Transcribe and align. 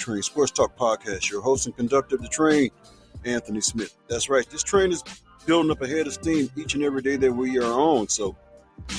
Train 0.00 0.22
Sports 0.22 0.50
Talk 0.50 0.76
Podcast. 0.76 1.30
Your 1.30 1.42
host 1.42 1.66
and 1.66 1.76
conductor 1.76 2.16
of 2.16 2.22
the 2.22 2.28
train, 2.28 2.70
Anthony 3.26 3.60
Smith. 3.60 3.94
That's 4.08 4.30
right. 4.30 4.48
This 4.48 4.62
train 4.62 4.90
is 4.92 5.04
building 5.44 5.70
up 5.70 5.82
a 5.82 5.86
head 5.86 6.06
of 6.06 6.14
steam 6.14 6.50
each 6.56 6.74
and 6.74 6.82
every 6.82 7.02
day 7.02 7.16
that 7.16 7.30
we 7.30 7.58
are 7.58 7.72
on. 7.72 8.08
So, 8.08 8.34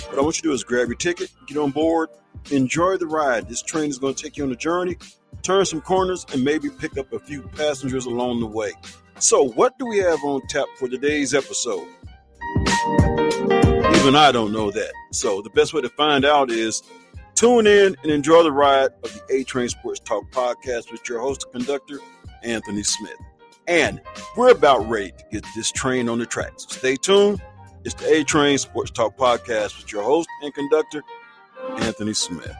what 0.09 0.19
I 0.19 0.21
want 0.21 0.37
you 0.37 0.43
to 0.43 0.47
do 0.49 0.53
is 0.53 0.63
grab 0.63 0.89
your 0.89 0.95
ticket, 0.95 1.31
get 1.47 1.57
on 1.57 1.71
board, 1.71 2.09
enjoy 2.51 2.97
the 2.97 3.07
ride. 3.07 3.49
This 3.49 3.63
train 3.63 3.89
is 3.89 3.97
going 3.97 4.13
to 4.13 4.23
take 4.23 4.37
you 4.37 4.43
on 4.43 4.51
a 4.51 4.55
journey, 4.55 4.95
turn 5.41 5.65
some 5.65 5.81
corners, 5.81 6.23
and 6.33 6.43
maybe 6.43 6.69
pick 6.69 6.95
up 6.99 7.11
a 7.13 7.19
few 7.19 7.41
passengers 7.41 8.05
along 8.05 8.39
the 8.39 8.45
way. 8.45 8.71
So, 9.17 9.49
what 9.49 9.79
do 9.79 9.87
we 9.87 9.97
have 9.97 10.23
on 10.23 10.41
tap 10.49 10.67
for 10.77 10.87
today's 10.87 11.33
episode? 11.33 11.87
Even 13.95 14.15
I 14.15 14.31
don't 14.31 14.53
know 14.53 14.69
that. 14.69 14.93
So, 15.11 15.41
the 15.41 15.49
best 15.49 15.73
way 15.73 15.81
to 15.81 15.89
find 15.89 16.25
out 16.25 16.51
is 16.51 16.83
tune 17.41 17.65
in 17.65 17.95
and 18.03 18.11
enjoy 18.11 18.43
the 18.43 18.51
ride 18.51 18.91
of 19.03 19.11
the 19.11 19.23
A 19.31 19.43
Train 19.43 19.67
Sports 19.67 19.99
Talk 19.99 20.29
podcast 20.29 20.91
with 20.91 21.09
your 21.09 21.19
host 21.19 21.43
and 21.51 21.65
conductor, 21.65 21.97
Anthony 22.43 22.83
Smith. 22.83 23.17
And 23.67 23.99
we're 24.37 24.51
about 24.51 24.87
ready 24.87 25.09
to 25.09 25.23
get 25.31 25.43
this 25.55 25.71
train 25.71 26.07
on 26.07 26.19
the 26.19 26.27
tracks. 26.27 26.67
So 26.69 26.77
stay 26.77 26.97
tuned. 26.97 27.41
It's 27.83 27.95
the 27.95 28.13
A 28.13 28.23
Train 28.23 28.59
Sports 28.59 28.91
Talk 28.91 29.17
podcast 29.17 29.81
with 29.81 29.91
your 29.91 30.03
host 30.03 30.29
and 30.43 30.53
conductor, 30.53 31.01
Anthony 31.77 32.13
Smith. 32.13 32.55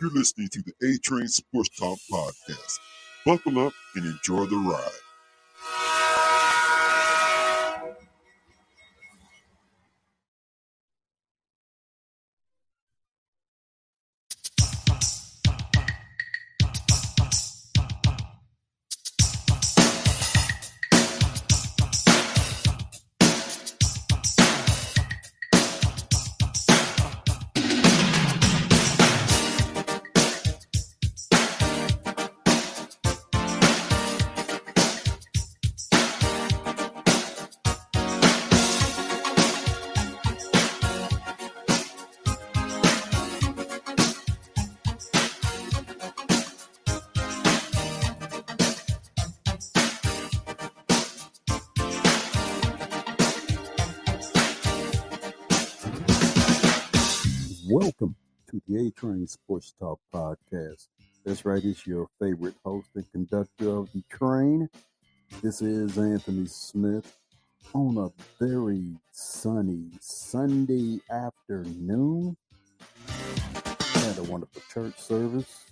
You're 0.00 0.10
listening 0.10 0.48
to 0.52 0.62
the 0.62 0.74
A 0.86 0.98
Train 0.98 1.26
Sports 1.26 1.70
Talk 1.70 1.98
podcast. 2.12 2.78
Buckle 3.26 3.58
up 3.66 3.72
and 3.96 4.06
enjoy 4.06 4.46
the 4.46 4.56
ride. 4.56 5.07
Welcome 57.88 58.16
to 58.50 58.60
the 58.68 58.86
A 58.86 58.90
Train 58.90 59.26
Sports 59.26 59.72
Talk 59.80 59.98
podcast. 60.12 60.88
That's 61.24 61.46
right, 61.46 61.64
it's 61.64 61.86
your 61.86 62.06
favorite 62.20 62.56
host 62.62 62.90
and 62.94 63.10
conductor 63.12 63.78
of 63.78 63.90
the 63.94 64.02
train. 64.10 64.68
This 65.42 65.62
is 65.62 65.96
Anthony 65.96 66.44
Smith 66.48 67.16
on 67.72 67.96
a 67.96 68.44
very 68.44 68.84
sunny 69.10 69.86
Sunday 70.00 71.00
afternoon. 71.10 72.36
Had 73.06 74.18
a 74.18 74.24
wonderful 74.24 74.60
church 74.70 74.98
service. 74.98 75.64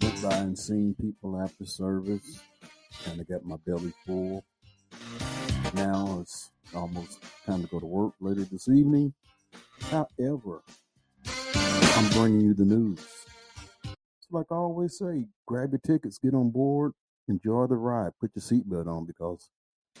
Went 0.00 0.22
by 0.22 0.36
and 0.36 0.56
seen 0.56 0.94
people 0.94 1.42
after 1.42 1.66
service. 1.66 2.40
Kind 3.04 3.20
of 3.20 3.26
got 3.28 3.44
my 3.44 3.56
belly 3.66 3.92
full. 4.06 4.44
Now 5.74 6.18
it's 6.20 6.52
almost 6.72 7.20
time 7.44 7.62
to 7.62 7.66
go 7.66 7.80
to 7.80 7.86
work 7.86 8.12
later 8.20 8.44
this 8.44 8.68
evening. 8.68 9.12
However, 9.82 10.62
I'm 11.26 12.10
bringing 12.10 12.42
you 12.42 12.54
the 12.54 12.64
news. 12.64 13.00
Like 14.30 14.46
I 14.50 14.56
always 14.56 14.98
say, 14.98 15.26
grab 15.46 15.72
your 15.72 15.80
tickets, 15.80 16.18
get 16.18 16.34
on 16.34 16.50
board, 16.50 16.92
enjoy 17.28 17.66
the 17.66 17.76
ride, 17.76 18.12
put 18.20 18.32
your 18.34 18.42
seatbelt 18.42 18.86
on 18.86 19.06
because 19.06 19.48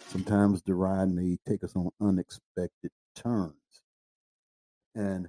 sometimes 0.08 0.62
the 0.62 0.74
ride 0.74 1.08
may 1.08 1.38
take 1.48 1.64
us 1.64 1.74
on 1.74 1.90
unexpected 2.00 2.90
turns. 3.16 3.54
And 4.94 5.28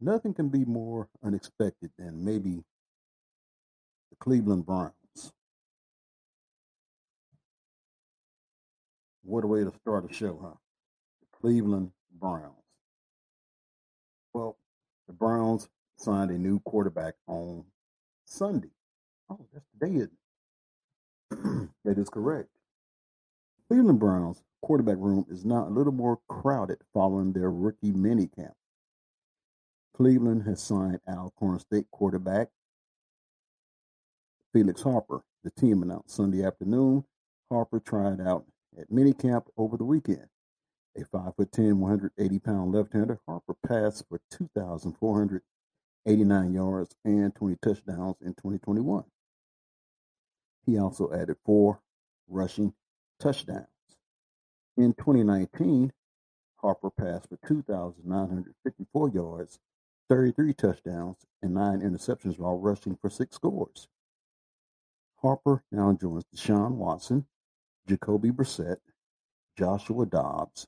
nothing 0.00 0.34
can 0.34 0.48
be 0.48 0.64
more 0.64 1.08
unexpected 1.22 1.90
than 1.98 2.24
maybe 2.24 2.64
the 4.10 4.16
Cleveland 4.18 4.64
Browns. 4.64 4.92
What 9.22 9.44
a 9.44 9.46
way 9.46 9.64
to 9.64 9.72
start 9.82 10.10
a 10.10 10.14
show, 10.14 10.38
huh? 10.42 10.56
The 11.20 11.38
Cleveland 11.38 11.90
Browns. 12.18 12.57
The 15.08 15.14
Browns 15.14 15.68
signed 15.96 16.30
a 16.30 16.38
new 16.38 16.60
quarterback 16.60 17.14
on 17.26 17.64
Sunday. 18.26 18.70
Oh, 19.30 19.46
that's 19.52 19.66
today, 19.72 19.96
isn't 19.96 20.12
it? 21.32 21.68
that 21.84 21.98
is 21.98 22.10
correct. 22.10 22.50
Cleveland 23.68 23.98
Browns 23.98 24.42
quarterback 24.62 24.98
room 24.98 25.24
is 25.30 25.44
now 25.44 25.66
a 25.66 25.70
little 25.70 25.92
more 25.92 26.20
crowded 26.28 26.78
following 26.92 27.32
their 27.32 27.50
rookie 27.50 27.92
minicamp. 27.92 28.52
Cleveland 29.96 30.44
has 30.44 30.62
signed 30.62 31.00
Alcorn 31.08 31.58
State 31.58 31.90
quarterback 31.90 32.48
Felix 34.52 34.82
Harper. 34.82 35.22
The 35.42 35.50
team 35.50 35.82
announced 35.82 36.16
Sunday 36.16 36.44
afternoon. 36.44 37.04
Harper 37.50 37.80
tried 37.80 38.20
out 38.20 38.44
at 38.78 38.90
minicamp 38.90 39.46
over 39.56 39.76
the 39.76 39.84
weekend. 39.84 40.26
A 40.98 41.04
5'10, 41.04 41.74
180 41.74 42.38
pound 42.40 42.72
left 42.72 42.92
hander, 42.92 43.20
Harper 43.24 43.54
passed 43.64 44.04
for 44.08 44.20
2,489 44.32 46.52
yards 46.52 46.96
and 47.04 47.32
20 47.32 47.56
touchdowns 47.62 48.16
in 48.20 48.34
2021. 48.34 49.04
He 50.66 50.76
also 50.76 51.12
added 51.12 51.36
four 51.44 51.80
rushing 52.26 52.74
touchdowns. 53.20 53.68
In 54.76 54.92
2019, 54.94 55.92
Harper 56.56 56.90
passed 56.90 57.28
for 57.28 57.38
2,954 57.46 59.08
yards, 59.10 59.60
33 60.08 60.52
touchdowns, 60.52 61.18
and 61.42 61.54
nine 61.54 61.80
interceptions 61.80 62.40
while 62.40 62.58
rushing 62.58 62.96
for 62.96 63.08
six 63.08 63.36
scores. 63.36 63.86
Harper 65.22 65.62
now 65.70 65.92
joins 65.92 66.24
Deshaun 66.34 66.72
Watson, 66.72 67.26
Jacoby 67.86 68.32
Brissett, 68.32 68.78
Joshua 69.56 70.04
Dobbs, 70.04 70.66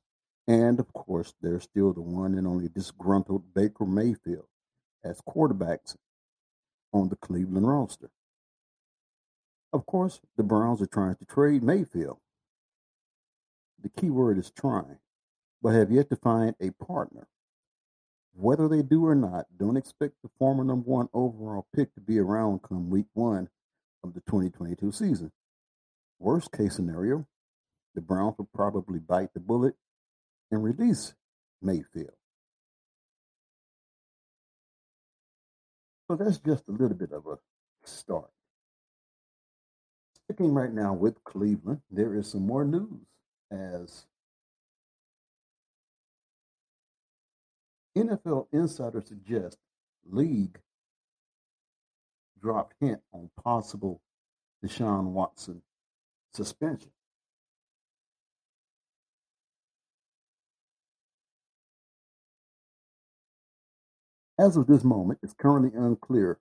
and 0.50 0.80
of 0.80 0.92
course, 0.92 1.32
there's 1.40 1.62
still 1.62 1.92
the 1.92 2.00
one 2.00 2.34
and 2.34 2.44
only 2.44 2.68
disgruntled 2.68 3.54
Baker 3.54 3.86
Mayfield 3.86 4.48
as 5.04 5.20
quarterbacks 5.20 5.94
on 6.92 7.08
the 7.08 7.14
Cleveland 7.14 7.68
roster. 7.68 8.10
Of 9.72 9.86
course, 9.86 10.20
the 10.36 10.42
Browns 10.42 10.82
are 10.82 10.88
trying 10.88 11.14
to 11.14 11.24
trade 11.24 11.62
Mayfield. 11.62 12.18
The 13.80 13.90
key 13.90 14.10
word 14.10 14.38
is 14.38 14.50
trying, 14.50 14.98
but 15.62 15.76
have 15.76 15.92
yet 15.92 16.10
to 16.10 16.16
find 16.16 16.56
a 16.60 16.72
partner. 16.84 17.28
Whether 18.34 18.66
they 18.66 18.82
do 18.82 19.06
or 19.06 19.14
not, 19.14 19.46
don't 19.56 19.76
expect 19.76 20.14
the 20.20 20.30
former 20.36 20.64
number 20.64 20.90
one 20.90 21.08
overall 21.14 21.68
pick 21.76 21.94
to 21.94 22.00
be 22.00 22.18
around 22.18 22.64
come 22.64 22.90
week 22.90 23.06
one 23.14 23.50
of 24.02 24.14
the 24.14 24.20
2022 24.22 24.90
season. 24.90 25.30
Worst 26.18 26.50
case 26.50 26.74
scenario, 26.74 27.28
the 27.94 28.00
Browns 28.00 28.34
will 28.36 28.48
probably 28.52 28.98
bite 28.98 29.32
the 29.32 29.38
bullet 29.38 29.76
and 30.50 30.62
release 30.62 31.14
Mayfield. 31.62 32.10
So 36.08 36.16
that's 36.16 36.38
just 36.38 36.68
a 36.68 36.72
little 36.72 36.96
bit 36.96 37.12
of 37.12 37.26
a 37.26 37.38
start. 37.84 38.30
Sticking 40.24 40.52
right 40.52 40.72
now 40.72 40.92
with 40.92 41.22
Cleveland, 41.24 41.80
there 41.90 42.14
is 42.14 42.30
some 42.30 42.46
more 42.46 42.64
news 42.64 43.06
as 43.50 44.06
NFL 47.96 48.46
insider 48.52 49.00
suggests 49.00 49.58
league 50.08 50.58
dropped 52.40 52.74
hint 52.80 53.00
on 53.12 53.30
possible 53.42 54.00
Deshaun 54.64 55.06
Watson 55.06 55.62
suspension. 56.32 56.90
As 64.40 64.56
of 64.56 64.66
this 64.66 64.84
moment, 64.84 65.18
it's 65.22 65.34
currently 65.34 65.78
unclear 65.78 66.38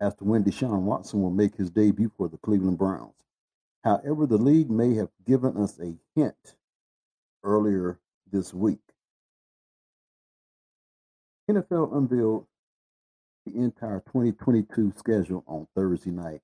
as 0.00 0.16
to 0.16 0.24
when 0.24 0.42
Deshaun 0.42 0.82
Watson 0.82 1.22
will 1.22 1.30
make 1.30 1.54
his 1.54 1.70
debut 1.70 2.10
for 2.16 2.28
the 2.28 2.38
Cleveland 2.38 2.76
Browns. 2.76 3.14
However, 3.84 4.26
the 4.26 4.36
league 4.36 4.68
may 4.68 4.94
have 4.96 5.10
given 5.24 5.56
us 5.56 5.78
a 5.78 5.94
hint 6.16 6.56
earlier 7.44 8.00
this 8.32 8.52
week. 8.52 8.80
NFL 11.48 11.96
unveiled 11.96 12.46
the 13.44 13.54
entire 13.54 14.00
2022 14.06 14.92
schedule 14.96 15.44
on 15.46 15.68
Thursday 15.76 16.10
night. 16.10 16.40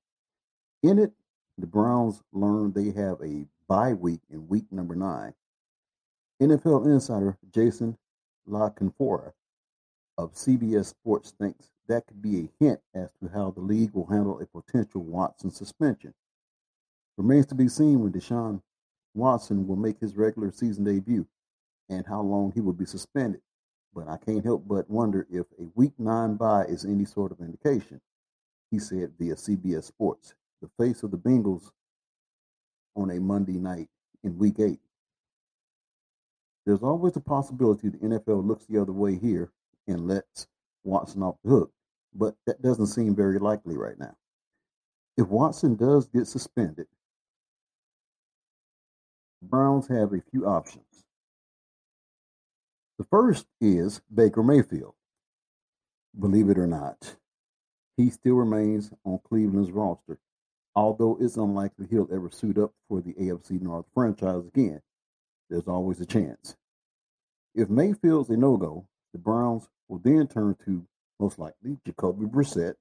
In 0.84 1.00
it, 1.00 1.10
the 1.58 1.66
Browns 1.66 2.22
learned 2.32 2.74
they 2.74 2.92
have 2.92 3.20
a 3.20 3.44
bye 3.66 3.94
week 3.94 4.20
in 4.30 4.46
week 4.46 4.66
number 4.70 4.94
nine. 4.94 5.34
NFL 6.40 6.86
insider 6.86 7.36
Jason 7.52 7.98
La 8.46 8.70
Canfora 8.70 9.32
of 10.18 10.34
CBS 10.34 10.86
Sports 10.86 11.32
thinks 11.38 11.70
that 11.88 12.06
could 12.06 12.22
be 12.22 12.40
a 12.40 12.64
hint 12.64 12.80
as 12.94 13.10
to 13.20 13.28
how 13.28 13.50
the 13.50 13.60
league 13.60 13.92
will 13.92 14.06
handle 14.06 14.40
a 14.40 14.46
potential 14.46 15.02
Watson 15.02 15.50
suspension. 15.50 16.14
Remains 17.16 17.46
to 17.46 17.54
be 17.54 17.68
seen 17.68 18.00
when 18.00 18.12
Deshaun 18.12 18.62
Watson 19.14 19.66
will 19.66 19.76
make 19.76 19.98
his 19.98 20.16
regular 20.16 20.50
season 20.50 20.84
debut 20.84 21.26
and 21.88 22.06
how 22.06 22.22
long 22.22 22.52
he 22.52 22.60
will 22.60 22.72
be 22.72 22.86
suspended. 22.86 23.40
But 23.94 24.08
I 24.08 24.16
can't 24.16 24.44
help 24.44 24.66
but 24.66 24.88
wonder 24.88 25.26
if 25.30 25.46
a 25.58 25.68
week 25.74 25.92
nine 25.98 26.36
bye 26.36 26.64
is 26.64 26.84
any 26.84 27.04
sort 27.04 27.32
of 27.32 27.40
indication, 27.40 28.00
he 28.70 28.78
said 28.78 29.12
via 29.18 29.34
CBS 29.34 29.84
Sports. 29.84 30.34
The 30.62 30.70
face 30.78 31.02
of 31.02 31.10
the 31.10 31.18
Bengals 31.18 31.70
on 32.96 33.10
a 33.10 33.20
Monday 33.20 33.58
night 33.58 33.88
in 34.22 34.38
week 34.38 34.60
eight. 34.60 34.78
There's 36.64 36.82
always 36.82 37.16
a 37.16 37.20
possibility 37.20 37.88
the 37.88 37.98
NFL 37.98 38.46
looks 38.46 38.64
the 38.66 38.80
other 38.80 38.92
way 38.92 39.18
here 39.18 39.50
and 39.86 40.06
lets 40.08 40.46
Watson 40.84 41.22
off 41.22 41.36
the 41.44 41.50
hook, 41.50 41.72
but 42.14 42.34
that 42.46 42.62
doesn't 42.62 42.88
seem 42.88 43.14
very 43.14 43.38
likely 43.38 43.76
right 43.76 43.98
now. 43.98 44.14
If 45.16 45.28
Watson 45.28 45.76
does 45.76 46.08
get 46.08 46.26
suspended, 46.26 46.86
Browns 49.42 49.88
have 49.88 50.12
a 50.12 50.22
few 50.30 50.46
options. 50.46 50.84
The 52.98 53.04
first 53.04 53.46
is 53.60 54.00
Baker 54.12 54.42
Mayfield. 54.42 54.94
Believe 56.18 56.50
it 56.50 56.58
or 56.58 56.66
not, 56.66 57.16
he 57.96 58.10
still 58.10 58.36
remains 58.36 58.92
on 59.04 59.18
Cleveland's 59.28 59.72
roster, 59.72 60.18
although 60.74 61.18
it's 61.20 61.36
unlikely 61.36 61.86
he'll 61.90 62.08
ever 62.12 62.30
suit 62.30 62.58
up 62.58 62.72
for 62.88 63.00
the 63.00 63.14
AFC 63.14 63.60
North 63.60 63.86
franchise 63.94 64.46
again. 64.46 64.80
There's 65.50 65.68
always 65.68 66.00
a 66.00 66.06
chance. 66.06 66.56
If 67.54 67.68
Mayfield's 67.68 68.30
a 68.30 68.36
no 68.36 68.56
go, 68.56 68.86
the 69.12 69.18
Browns 69.18 69.68
will 69.88 69.98
then 69.98 70.26
turn 70.26 70.56
to 70.64 70.86
most 71.20 71.38
likely 71.38 71.78
Jacoby 71.86 72.26
Brissett 72.26 72.74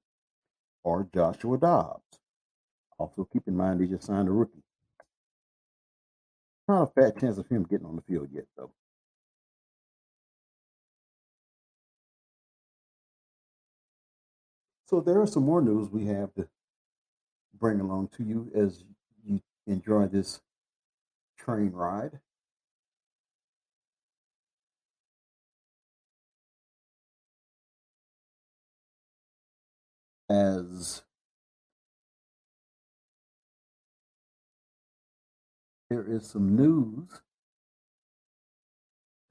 or 0.84 1.08
Joshua 1.14 1.58
Dobbs. 1.58 2.20
Also, 2.98 3.28
keep 3.32 3.48
in 3.48 3.56
mind 3.56 3.80
they 3.80 3.88
just 3.88 4.08
signed 4.08 4.28
a 4.28 4.32
rookie. 4.32 4.64
Not 6.68 6.84
a 6.84 6.88
fat 6.88 7.20
chance 7.20 7.38
of 7.38 7.48
him 7.48 7.66
getting 7.70 7.86
on 7.86 7.96
the 7.96 8.02
field 8.04 8.30
yet, 8.32 8.46
though. 8.56 8.72
So 14.88 15.00
there 15.00 15.22
are 15.22 15.28
some 15.28 15.44
more 15.44 15.62
news 15.62 15.90
we 15.90 16.06
have 16.08 16.34
to 16.36 16.48
bring 17.58 17.80
along 17.80 18.10
to 18.18 18.24
you 18.24 18.52
as 18.54 18.84
you 19.24 19.40
enjoy 19.66 20.08
this 20.08 20.42
train 21.38 21.72
ride. 21.72 22.20
As 30.32 31.04
there 35.90 36.06
is 36.08 36.26
some 36.26 36.56
news 36.56 37.22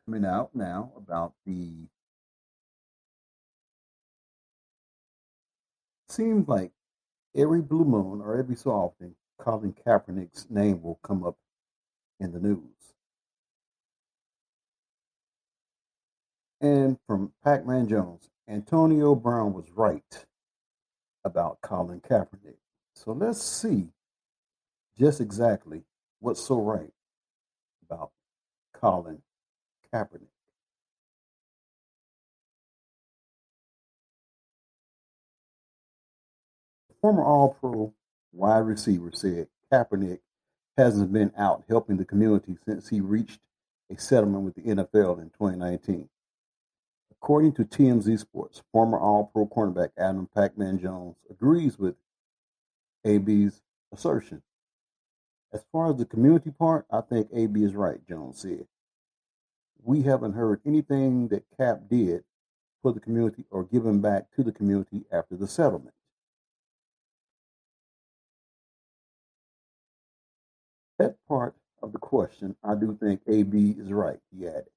coming 0.05 0.27
out 0.27 0.55
now 0.55 0.93
about 0.99 1.33
the 1.47 1.89
seems 6.11 6.47
like 6.47 6.73
every 7.35 7.63
blue 7.63 7.87
moon 7.87 8.21
or 8.21 8.37
every 8.37 8.57
so 8.57 8.71
often 8.71 9.15
Colin 9.39 9.73
Kaepernick's 9.73 10.51
name 10.51 10.83
will 10.83 11.01
come 11.03 11.25
up 11.25 11.39
in 12.19 12.33
the 12.33 12.41
news. 12.41 12.93
And 16.61 16.99
from 17.07 17.33
Pac-Man 17.43 17.89
Jones, 17.89 18.29
Antonio 18.47 19.15
Brown 19.15 19.55
was 19.55 19.71
right 19.75 20.27
about 21.25 21.61
Colin 21.61 22.01
Kaepernick. 22.01 22.57
So 22.95 23.13
let's 23.13 23.43
see 23.43 23.89
just 24.99 25.21
exactly 25.21 25.83
what's 26.21 26.41
so 26.41 26.61
right 26.61 26.93
about 27.85 28.11
Colin 28.75 29.23
Kaepernick. 29.93 30.29
Former 37.01 37.25
All 37.25 37.57
Pro 37.59 37.95
wide 38.33 38.59
receiver 38.59 39.11
said 39.13 39.49
Kaepernick 39.73 40.19
hasn't 40.77 41.13
been 41.13 41.33
out 41.37 41.65
helping 41.69 41.97
the 41.97 42.05
community 42.05 42.59
since 42.67 42.89
he 42.89 43.01
reached 43.01 43.41
a 43.91 43.99
settlement 43.99 44.45
with 44.45 44.55
the 44.55 44.63
NFL 44.63 45.21
in 45.21 45.31
2019. 45.31 46.09
According 47.23 47.53
to 47.55 47.65
TMZ 47.65 48.19
Sports, 48.19 48.63
former 48.73 48.99
All 48.99 49.31
Pro 49.33 49.47
cornerback 49.47 49.91
Adam 49.99 50.29
Pac-Man 50.35 50.79
Jones 50.79 51.17
agrees 51.29 51.79
with 51.79 51.97
AB's 53.05 53.61
assertion. 53.93 54.43
As 55.53 55.63
far 55.71 55.91
as 55.91 55.97
the 55.97 56.07
community 56.07 56.51
part, 56.51 56.87
I 56.91 57.03
think 57.03 57.29
AB 57.35 57.63
is 57.63 57.75
right, 57.75 58.01
Jones 58.09 58.41
said. 58.41 58.67
We 59.83 60.03
haven't 60.03 60.33
heard 60.33 60.61
anything 60.65 61.29
that 61.29 61.45
Cap 61.59 61.83
did 61.91 62.25
for 62.83 62.93
the 62.93 63.01
community 63.01 63.45
or 63.51 63.65
given 63.65 64.01
back 64.01 64.31
to 64.37 64.43
the 64.43 64.53
community 64.53 65.05
after 65.13 65.37
the 65.37 65.47
settlement. 65.47 65.95
That 70.99 71.17
part 71.29 71.55
of 71.83 71.93
the 71.93 71.99
question, 71.99 72.57
I 72.65 72.75
do 72.75 72.97
think 72.99 73.21
AB 73.27 73.77
is 73.79 73.93
right, 73.93 74.21
he 74.35 74.47
added. 74.47 74.69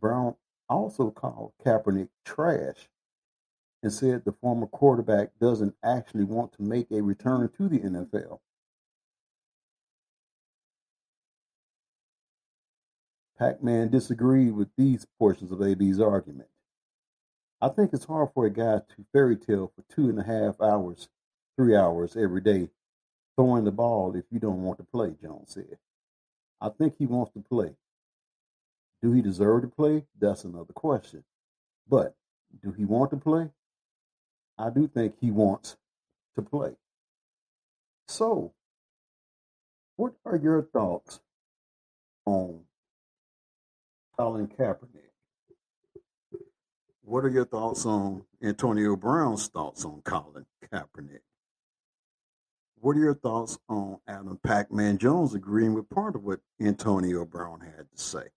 Brown 0.00 0.36
also 0.68 1.10
called 1.10 1.52
Kaepernick 1.64 2.08
trash 2.24 2.88
and 3.82 3.92
said 3.92 4.24
the 4.24 4.32
former 4.32 4.66
quarterback 4.66 5.30
doesn't 5.40 5.74
actually 5.84 6.24
want 6.24 6.52
to 6.54 6.62
make 6.62 6.90
a 6.90 7.02
return 7.02 7.48
to 7.56 7.68
the 7.68 7.78
NFL. 7.78 8.40
Pac 13.38 13.62
Man 13.62 13.90
disagreed 13.90 14.54
with 14.54 14.68
these 14.76 15.06
portions 15.18 15.52
of 15.52 15.62
AB's 15.62 16.00
argument. 16.00 16.48
I 17.60 17.68
think 17.68 17.92
it's 17.92 18.04
hard 18.04 18.30
for 18.34 18.46
a 18.46 18.50
guy 18.50 18.78
to 18.78 19.06
fairy 19.12 19.36
tale 19.36 19.72
for 19.74 19.84
two 19.94 20.08
and 20.08 20.18
a 20.18 20.22
half 20.22 20.60
hours, 20.60 21.08
three 21.56 21.76
hours 21.76 22.16
every 22.16 22.40
day, 22.40 22.70
throwing 23.36 23.64
the 23.64 23.72
ball 23.72 24.14
if 24.16 24.24
you 24.30 24.38
don't 24.38 24.62
want 24.62 24.78
to 24.78 24.84
play, 24.84 25.14
Jones 25.20 25.52
said. 25.52 25.78
I 26.60 26.70
think 26.70 26.94
he 26.98 27.06
wants 27.06 27.32
to 27.32 27.40
play. 27.40 27.74
Do 29.06 29.12
he 29.12 29.22
deserve 29.22 29.62
to 29.62 29.68
play? 29.68 30.04
That's 30.18 30.42
another 30.42 30.72
question. 30.72 31.22
But 31.88 32.16
do 32.60 32.72
he 32.72 32.84
want 32.84 33.12
to 33.12 33.16
play? 33.16 33.50
I 34.58 34.68
do 34.68 34.88
think 34.88 35.14
he 35.20 35.30
wants 35.30 35.76
to 36.34 36.42
play. 36.42 36.72
So, 38.08 38.52
what 39.94 40.14
are 40.24 40.34
your 40.34 40.60
thoughts 40.60 41.20
on 42.24 42.62
Colin 44.18 44.48
Kaepernick? 44.48 45.12
What 47.02 47.24
are 47.24 47.30
your 47.30 47.44
thoughts 47.44 47.86
on 47.86 48.24
Antonio 48.42 48.96
Brown's 48.96 49.46
thoughts 49.46 49.84
on 49.84 50.02
Colin 50.02 50.46
Kaepernick? 50.64 51.20
What 52.80 52.96
are 52.96 53.00
your 53.00 53.14
thoughts 53.14 53.56
on 53.68 54.00
Adam 54.08 54.40
Pac 54.42 54.72
Man 54.72 54.98
Jones 54.98 55.32
agreeing 55.32 55.74
with 55.74 55.88
part 55.88 56.16
of 56.16 56.24
what 56.24 56.40
Antonio 56.60 57.24
Brown 57.24 57.60
had 57.60 57.86
to 57.96 58.02
say? 58.02 58.30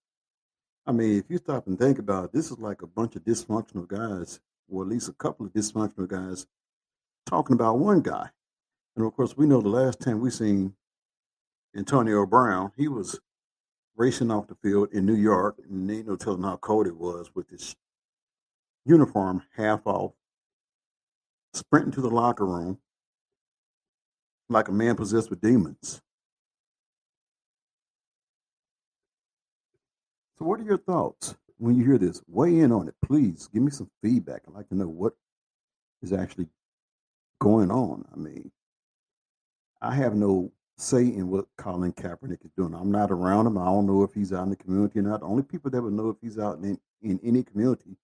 I 0.89 0.91
mean, 0.91 1.19
if 1.19 1.25
you 1.29 1.37
stop 1.37 1.67
and 1.67 1.77
think 1.77 1.99
about 1.99 2.25
it, 2.25 2.33
this 2.33 2.49
is 2.49 2.57
like 2.57 2.81
a 2.81 2.87
bunch 2.87 3.15
of 3.15 3.23
dysfunctional 3.23 3.87
guys, 3.87 4.39
or 4.67 4.81
at 4.81 4.89
least 4.89 5.07
a 5.07 5.13
couple 5.13 5.45
of 5.45 5.53
dysfunctional 5.53 6.07
guys, 6.07 6.47
talking 7.27 7.53
about 7.53 7.77
one 7.77 8.01
guy. 8.01 8.27
And 8.95 9.05
of 9.05 9.13
course, 9.15 9.37
we 9.37 9.45
know 9.45 9.61
the 9.61 9.69
last 9.69 9.99
time 9.99 10.19
we 10.19 10.31
seen 10.31 10.73
Antonio 11.77 12.25
Brown, 12.25 12.71
he 12.75 12.87
was 12.87 13.19
racing 13.97 14.31
off 14.31 14.47
the 14.47 14.55
field 14.63 14.89
in 14.91 15.05
New 15.05 15.13
York, 15.13 15.57
and 15.63 15.91
ain't 15.91 16.07
no 16.07 16.15
telling 16.15 16.41
how 16.41 16.57
cold 16.57 16.87
it 16.87 16.97
was 16.97 17.29
with 17.35 17.47
his 17.51 17.75
uniform 18.83 19.43
half 19.55 19.85
off, 19.85 20.13
sprinting 21.53 21.91
to 21.91 22.01
the 22.01 22.09
locker 22.09 22.47
room 22.47 22.79
like 24.49 24.69
a 24.69 24.71
man 24.71 24.95
possessed 24.95 25.29
with 25.29 25.39
demons. 25.39 26.01
So, 30.39 30.45
what 30.45 30.61
are 30.61 30.63
your 30.63 30.77
thoughts 30.77 31.35
when 31.57 31.75
you 31.75 31.83
hear 31.83 31.97
this? 31.97 32.21
Weigh 32.27 32.59
in 32.59 32.71
on 32.71 32.87
it, 32.87 32.95
please. 33.05 33.49
Give 33.53 33.61
me 33.61 33.71
some 33.71 33.91
feedback. 34.01 34.43
I'd 34.47 34.53
like 34.53 34.69
to 34.69 34.75
know 34.75 34.87
what 34.87 35.13
is 36.01 36.13
actually 36.13 36.47
going 37.41 37.69
on. 37.69 38.05
I 38.13 38.15
mean, 38.15 38.49
I 39.81 39.93
have 39.95 40.15
no 40.15 40.51
say 40.77 41.01
in 41.01 41.29
what 41.29 41.45
Colin 41.57 41.91
Kaepernick 41.91 42.45
is 42.45 42.51
doing. 42.55 42.73
I'm 42.73 42.91
not 42.91 43.11
around 43.11 43.47
him. 43.47 43.57
I 43.57 43.65
don't 43.65 43.85
know 43.85 44.01
if 44.03 44.13
he's 44.13 44.31
out 44.31 44.43
in 44.43 44.49
the 44.49 44.55
community 44.55 44.99
or 44.99 45.01
not. 45.01 45.19
The 45.19 45.25
only 45.25 45.43
people 45.43 45.69
that 45.71 45.81
would 45.81 45.93
know 45.93 46.09
if 46.09 46.17
he's 46.21 46.39
out 46.39 46.59
in, 46.59 46.79
in 47.01 47.19
any 47.21 47.43
community 47.43 47.97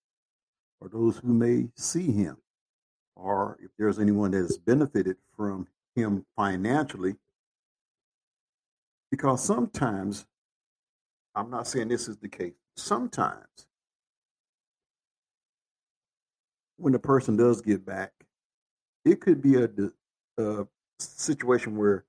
are 0.81 0.89
those 0.89 1.17
who 1.17 1.33
may 1.33 1.69
see 1.75 2.11
him 2.11 2.35
or 3.15 3.57
if 3.63 3.71
there's 3.79 3.97
anyone 3.97 4.31
that 4.31 4.39
has 4.39 4.57
benefited 4.57 5.15
from 5.37 5.67
him 5.95 6.25
financially. 6.35 7.15
Because 9.09 9.41
sometimes, 9.41 10.25
I'm 11.35 11.49
not 11.49 11.67
saying 11.67 11.89
this 11.89 12.07
is 12.07 12.17
the 12.17 12.29
case, 12.29 12.53
sometimes 12.77 13.67
when 16.77 16.93
the 16.93 16.99
person 16.99 17.37
does 17.37 17.61
give 17.61 17.85
back, 17.85 18.11
it 19.03 19.21
could 19.21 19.41
be 19.41 19.55
a, 19.55 19.69
a 20.37 20.67
situation 20.99 21.77
where 21.77 22.05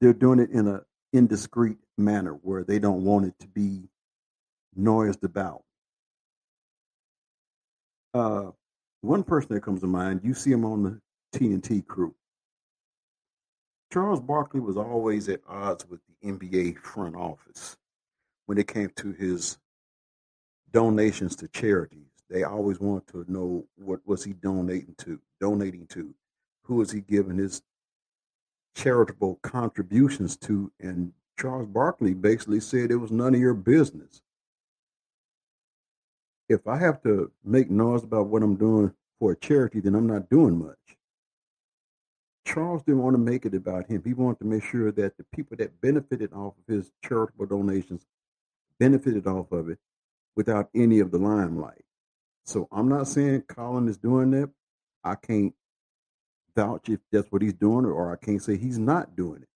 they're 0.00 0.12
doing 0.12 0.38
it 0.38 0.50
in 0.50 0.68
a 0.68 0.82
indiscreet 1.12 1.78
manner 1.98 2.32
where 2.42 2.64
they 2.64 2.78
don't 2.78 3.04
want 3.04 3.26
it 3.26 3.34
to 3.40 3.46
be 3.48 3.88
noised 4.74 5.22
about. 5.24 5.62
Uh, 8.14 8.50
one 9.00 9.22
person 9.22 9.54
that 9.54 9.62
comes 9.62 9.80
to 9.80 9.86
mind, 9.86 10.20
you 10.22 10.34
see 10.34 10.50
him 10.50 10.64
on 10.64 10.82
the 10.82 11.00
TNT 11.38 11.86
crew. 11.86 12.14
Charles 13.92 14.20
Barkley 14.20 14.60
was 14.60 14.76
always 14.76 15.28
at 15.28 15.40
odds 15.46 15.86
with 15.86 16.00
the 16.06 16.28
NBA 16.30 16.78
front 16.78 17.14
office 17.14 17.76
when 18.46 18.58
it 18.58 18.68
came 18.68 18.90
to 18.96 19.12
his 19.12 19.58
donations 20.70 21.36
to 21.36 21.48
charities. 21.48 22.08
They 22.28 22.44
always 22.44 22.80
wanted 22.80 23.08
to 23.12 23.30
know 23.30 23.66
what 23.76 24.00
was 24.06 24.24
he 24.24 24.32
donating 24.32 24.94
to, 24.98 25.20
donating 25.40 25.86
to, 25.88 26.14
who 26.64 26.76
was 26.76 26.90
he 26.90 27.00
giving 27.00 27.38
his 27.38 27.62
charitable 28.74 29.38
contributions 29.42 30.36
to, 30.38 30.72
and 30.80 31.12
Charles 31.38 31.66
Barkley 31.66 32.14
basically 32.14 32.60
said 32.60 32.90
it 32.90 32.96
was 32.96 33.10
none 33.10 33.34
of 33.34 33.40
your 33.40 33.54
business 33.54 34.22
if 36.52 36.66
I 36.66 36.78
have 36.78 37.02
to 37.02 37.30
make 37.44 37.70
noise 37.70 38.04
about 38.04 38.28
what 38.28 38.42
I'm 38.42 38.56
doing 38.56 38.92
for 39.18 39.32
a 39.32 39.36
charity, 39.36 39.80
then 39.80 39.94
I'm 39.94 40.06
not 40.06 40.28
doing 40.30 40.58
much. 40.58 40.76
Charles 42.44 42.82
didn't 42.82 43.02
want 43.02 43.14
to 43.14 43.18
make 43.18 43.46
it 43.46 43.54
about 43.54 43.86
him. 43.86 44.02
He 44.04 44.14
wanted 44.14 44.40
to 44.40 44.46
make 44.46 44.64
sure 44.64 44.90
that 44.92 45.16
the 45.16 45.24
people 45.32 45.56
that 45.58 45.80
benefited 45.80 46.32
off 46.32 46.54
of 46.58 46.74
his 46.74 46.90
charitable 47.04 47.46
donations 47.46 48.04
benefited 48.82 49.28
off 49.28 49.52
of 49.52 49.68
it 49.68 49.78
without 50.34 50.68
any 50.74 50.98
of 50.98 51.12
the 51.12 51.18
limelight. 51.18 51.84
So 52.44 52.66
I'm 52.72 52.88
not 52.88 53.06
saying 53.06 53.42
Colin 53.42 53.86
is 53.86 53.96
doing 53.96 54.32
that. 54.32 54.50
I 55.04 55.14
can't 55.14 55.54
vouch 56.56 56.88
if 56.88 56.98
that's 57.12 57.30
what 57.30 57.42
he's 57.42 57.52
doing, 57.52 57.84
or 57.84 58.12
I 58.12 58.16
can't 58.16 58.42
say 58.42 58.56
he's 58.56 58.78
not 58.78 59.14
doing 59.14 59.42
it. 59.42 59.48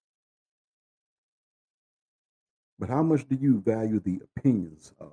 But 2.79 2.89
how 2.89 3.03
much 3.03 3.27
do 3.29 3.35
you 3.35 3.61
value 3.61 3.99
the 3.99 4.21
opinions 4.37 4.93
of 5.01 5.11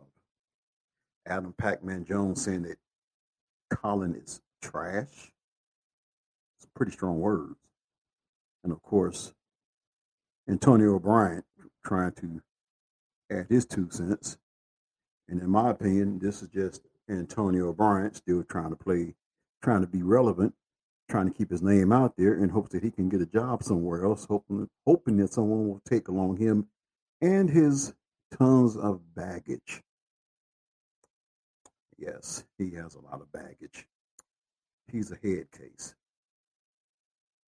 Adam 1.25 1.55
Pac-Man 1.57 2.05
Jones 2.05 2.43
saying 2.43 2.63
that 2.63 2.77
Colin 3.73 4.13
is 4.13 4.41
trash. 4.61 5.31
It's 6.57 6.67
pretty 6.75 6.91
strong 6.91 7.19
words. 7.19 7.55
And 8.63 8.71
of 8.71 8.83
course, 8.83 9.33
Antonio 10.47 10.99
Bryant 10.99 11.45
trying 11.83 12.11
to 12.13 12.41
add 13.33 13.47
his 13.49 13.65
two 13.65 13.89
cents. 13.89 14.37
And 15.27 15.41
in 15.41 15.49
my 15.49 15.71
opinion, 15.71 16.19
this 16.19 16.41
is 16.41 16.49
just 16.49 16.81
Antonio 17.09 17.73
Bryant 17.73 18.15
still 18.15 18.43
trying 18.43 18.69
to 18.69 18.75
play, 18.75 19.15
trying 19.61 19.81
to 19.81 19.87
be 19.87 20.03
relevant, 20.03 20.53
trying 21.09 21.27
to 21.27 21.33
keep 21.33 21.49
his 21.49 21.61
name 21.61 21.91
out 21.91 22.15
there 22.17 22.35
in 22.35 22.49
hopes 22.49 22.71
that 22.71 22.83
he 22.83 22.91
can 22.91 23.09
get 23.09 23.21
a 23.21 23.25
job 23.25 23.63
somewhere 23.63 24.05
else, 24.05 24.25
hoping 24.25 24.69
hoping 24.85 25.17
that 25.17 25.33
someone 25.33 25.67
will 25.67 25.81
take 25.87 26.07
along 26.07 26.37
him 26.37 26.67
and 27.21 27.49
his 27.49 27.93
tons 28.37 28.75
of 28.77 29.01
baggage. 29.15 29.81
Yes, 31.97 32.43
he 32.57 32.71
has 32.71 32.95
a 32.95 33.01
lot 33.01 33.21
of 33.21 33.31
baggage. 33.31 33.87
He's 34.91 35.11
a 35.11 35.15
head 35.15 35.47
case. 35.51 35.95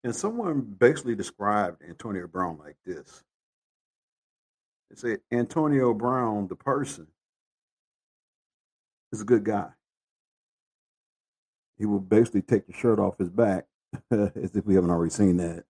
And 0.04 0.14
someone 0.14 0.60
basically 0.60 1.14
described 1.14 1.82
Antonio 1.82 2.26
Brown 2.26 2.58
like 2.58 2.76
this. 2.86 3.24
They 4.90 4.96
said 4.96 5.20
Antonio 5.32 5.94
Brown, 5.94 6.48
the 6.48 6.56
person, 6.56 7.08
is 9.12 9.20
a 9.20 9.24
good 9.24 9.44
guy. 9.44 9.70
He 11.78 11.86
will 11.86 12.00
basically 12.00 12.42
take 12.42 12.66
the 12.66 12.72
shirt 12.72 12.98
off 12.98 13.18
his 13.18 13.30
back, 13.30 13.66
as 14.10 14.54
if 14.54 14.64
we 14.64 14.74
haven't 14.74 14.90
already 14.90 15.10
seen 15.10 15.36
that. 15.38 15.64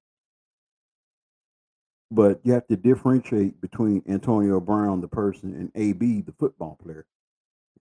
But 2.10 2.40
you 2.44 2.52
have 2.52 2.66
to 2.68 2.76
differentiate 2.76 3.60
between 3.60 4.02
Antonio 4.08 4.60
Brown, 4.60 5.00
the 5.00 5.08
person, 5.08 5.54
and 5.54 5.72
AB, 5.74 6.22
the 6.22 6.32
football 6.38 6.78
player 6.80 7.06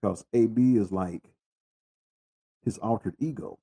because 0.06 0.26
AB 0.34 0.78
is 0.78 0.92
like 0.92 1.24
his 2.64 2.78
altered 2.78 3.16
ego. 3.20 3.60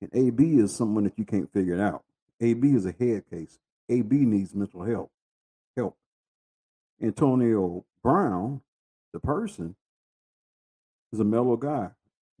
And 0.00 0.10
AB 0.12 0.58
is 0.58 0.74
someone 0.74 1.04
that 1.04 1.18
you 1.18 1.24
can't 1.24 1.52
figure 1.52 1.74
it 1.74 1.80
out. 1.80 2.04
AB 2.40 2.68
is 2.74 2.86
a 2.86 2.92
head 2.92 3.24
case. 3.30 3.58
AB 3.88 4.14
needs 4.14 4.54
mental. 4.54 4.84
Help. 4.84 5.10
Antonio 7.02 7.84
Brown, 8.02 8.60
the 9.12 9.20
person, 9.20 9.76
is 11.12 11.20
a 11.20 11.24
mellow 11.24 11.56
guy, 11.56 11.90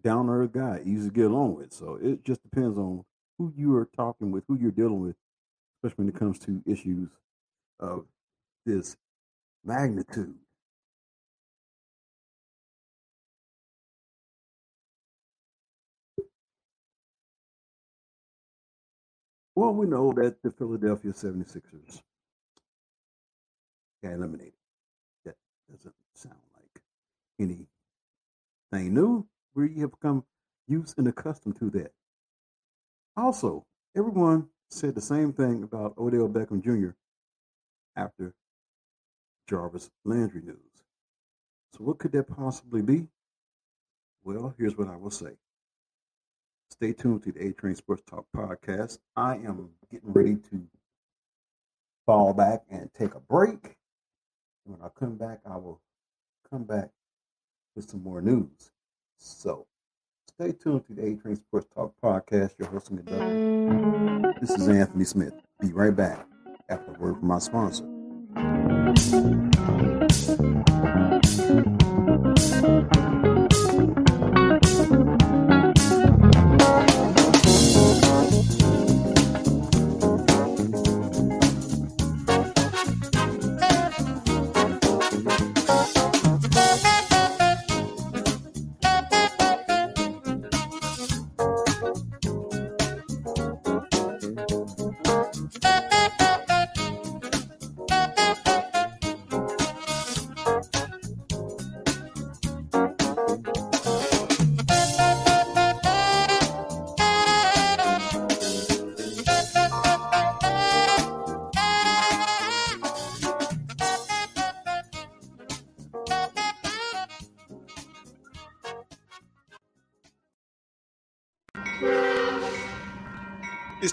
down 0.02 0.28
earth 0.28 0.52
guy, 0.52 0.80
easy 0.84 1.08
to 1.08 1.14
get 1.14 1.26
along 1.26 1.56
with. 1.56 1.72
So 1.72 1.98
it 2.02 2.24
just 2.24 2.42
depends 2.42 2.78
on 2.78 3.04
who 3.38 3.52
you 3.56 3.74
are 3.76 3.88
talking 3.96 4.30
with, 4.30 4.44
who 4.48 4.58
you're 4.58 4.70
dealing 4.70 5.00
with, 5.00 5.16
especially 5.82 6.04
when 6.04 6.14
it 6.14 6.18
comes 6.18 6.38
to 6.40 6.62
issues 6.66 7.10
of 7.80 8.06
this 8.66 8.96
magnitude. 9.64 10.34
Well, 19.54 19.74
we 19.74 19.86
know 19.86 20.12
that 20.12 20.42
the 20.42 20.52
Philadelphia 20.52 21.12
76ers 21.12 22.02
got 24.02 24.12
eliminated. 24.12 24.52
That 25.24 25.36
doesn't 25.70 25.94
sound 26.14 26.36
like 26.56 26.82
anything 27.38 27.66
new. 28.72 29.26
We 29.54 29.80
have 29.80 29.90
become 29.90 30.24
used 30.66 30.98
and 30.98 31.08
accustomed 31.08 31.58
to 31.58 31.70
that. 31.70 31.92
Also, 33.16 33.64
everyone 33.96 34.48
said 34.70 34.94
the 34.94 35.00
same 35.00 35.32
thing 35.32 35.62
about 35.64 35.94
Odell 35.98 36.28
Beckham 36.28 36.62
Jr. 36.62 36.90
after 37.96 38.34
Jarvis 39.48 39.90
Landry 40.04 40.42
news. 40.42 40.56
So, 41.74 41.84
what 41.84 41.98
could 41.98 42.12
that 42.12 42.28
possibly 42.28 42.82
be? 42.82 43.08
Well, 44.22 44.54
here's 44.58 44.76
what 44.76 44.88
I 44.88 44.96
will 44.96 45.10
say. 45.10 45.32
Stay 46.70 46.92
tuned 46.92 47.22
to 47.24 47.32
the 47.32 47.48
A 47.48 47.52
Train 47.52 47.74
Sports 47.74 48.02
Talk 48.08 48.26
podcast. 48.36 48.98
I 49.16 49.36
am 49.36 49.70
getting 49.90 50.12
ready 50.12 50.36
to 50.50 50.62
fall 52.06 52.34
back 52.34 52.62
and 52.70 52.92
take 52.94 53.14
a 53.14 53.20
break. 53.20 53.77
When 54.68 54.82
I 54.82 54.88
come 55.00 55.16
back, 55.16 55.38
I 55.50 55.56
will 55.56 55.80
come 56.50 56.64
back 56.64 56.90
with 57.74 57.88
some 57.88 58.02
more 58.02 58.20
news. 58.20 58.70
So 59.16 59.66
stay 60.26 60.52
tuned 60.52 60.84
to 60.88 60.92
the 60.92 61.06
A 61.06 61.14
Train 61.14 61.36
Sports 61.36 61.68
Talk 61.74 61.94
podcast. 62.04 62.50
Your 62.58 62.68
host 62.68 62.90
and 62.90 62.98
conductor. 63.06 64.34
This 64.42 64.50
is 64.50 64.68
Anthony 64.68 65.06
Smith. 65.06 65.32
Be 65.58 65.72
right 65.72 65.96
back 65.96 66.26
after 66.68 66.94
a 66.94 66.98
word 66.98 67.16
from 67.16 67.28
my 67.28 67.38
sponsor. 67.38 67.86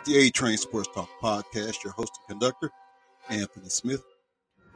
The 0.06 0.18
A 0.18 0.30
Train 0.30 0.58
Sports 0.58 0.90
Talk 0.94 1.10
Podcast. 1.22 1.84
Your 1.84 1.92
host 1.94 2.12
and 2.18 2.28
conductor, 2.40 2.70
Anthony 3.30 3.70
Smith. 3.70 4.04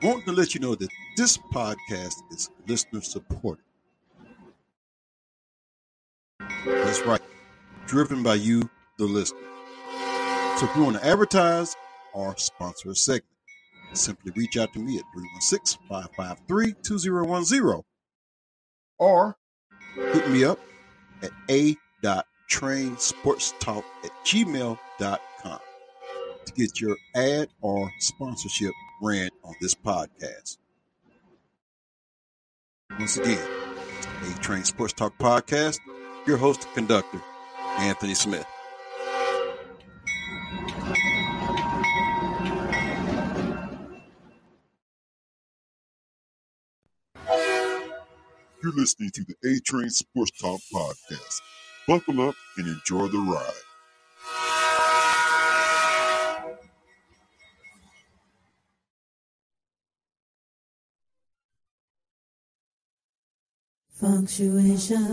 Wanting 0.01 0.25
to 0.25 0.31
let 0.31 0.55
you 0.55 0.59
know 0.59 0.73
that 0.75 0.89
this 1.17 1.37
podcast 1.53 2.15
is 2.31 2.49
listener 2.67 3.01
supported. 3.01 3.63
That's 6.65 7.05
right, 7.05 7.21
driven 7.85 8.23
by 8.23 8.33
you, 8.35 8.69
the 8.97 9.05
listener. 9.05 9.39
So 10.57 10.65
if 10.65 10.75
you 10.75 10.83
want 10.83 10.97
to 10.97 11.05
advertise 11.05 11.75
or 12.13 12.35
sponsor 12.37 12.89
a 12.89 12.95
segment, 12.95 13.25
simply 13.93 14.33
reach 14.35 14.57
out 14.57 14.73
to 14.73 14.79
me 14.79 14.97
at 14.97 15.03
316 15.13 15.79
553 15.87 16.73
2010 16.81 17.83
or 18.97 19.37
hit 19.95 20.29
me 20.29 20.43
up 20.43 20.59
at 21.21 21.31
a.trainsportstalk 21.49 23.83
at 24.03 24.11
gmail.com 24.25 24.79
to 24.99 26.53
get 26.55 26.81
your 26.81 26.97
ad 27.15 27.47
or 27.61 27.91
sponsorship 27.99 28.73
ran 29.01 29.29
on 29.43 29.55
this 29.61 29.73
podcast. 29.75 30.57
Once 32.97 33.17
again, 33.17 33.47
A 34.23 34.39
Train 34.39 34.63
Sports 34.63 34.93
Talk 34.93 35.17
Podcast, 35.17 35.79
your 36.27 36.37
host 36.37 36.65
and 36.65 36.75
conductor, 36.75 37.21
Anthony 37.77 38.13
Smith. 38.13 38.45
You're 48.61 48.73
listening 48.73 49.11
to 49.11 49.23
the 49.23 49.35
A 49.49 49.59
Train 49.61 49.89
Sports 49.89 50.31
Talk 50.41 50.59
Podcast. 50.73 51.39
Buckle 51.87 52.21
up 52.27 52.35
and 52.57 52.67
enjoy 52.67 53.07
the 53.07 53.19
ride. 53.19 53.68
Punctuation. 63.99 65.03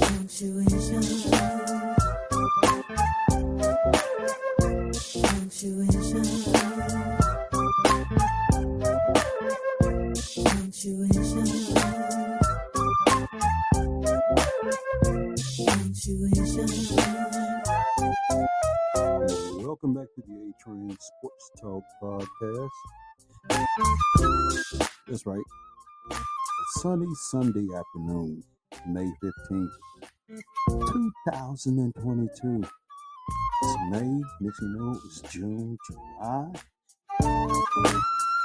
Punctuation. 0.00 1.02
Punctuation. 5.22 6.24
Punctuation. 10.44 11.46
Punctuation. 15.56 16.68
Welcome 19.64 19.94
back 19.94 20.08
to 20.14 20.22
the 20.26 20.34
A 20.34 20.52
Train 20.64 20.96
Sports 20.98 21.50
Talk 21.60 21.84
Podcast. 22.02 22.68
That's 25.06 25.26
right. 25.26 25.42
A 26.10 26.14
sunny 26.80 27.06
Sunday 27.30 27.66
afternoon, 27.76 28.44
May 28.86 29.10
15th, 29.50 29.68
2022. 30.68 32.64
It's 33.62 33.76
May, 33.90 34.22
next 34.40 34.62
you 34.62 34.68
know, 34.68 35.00
it's 35.04 35.20
June, 35.32 35.76
July. 35.86 36.52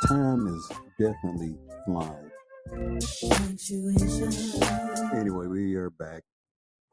Time 0.08 0.48
is 0.48 0.72
definitely 1.00 1.56
flying. 1.86 2.32
Anyway, 5.14 5.48
we 5.48 5.76
are 5.76 5.90
back 5.92 6.24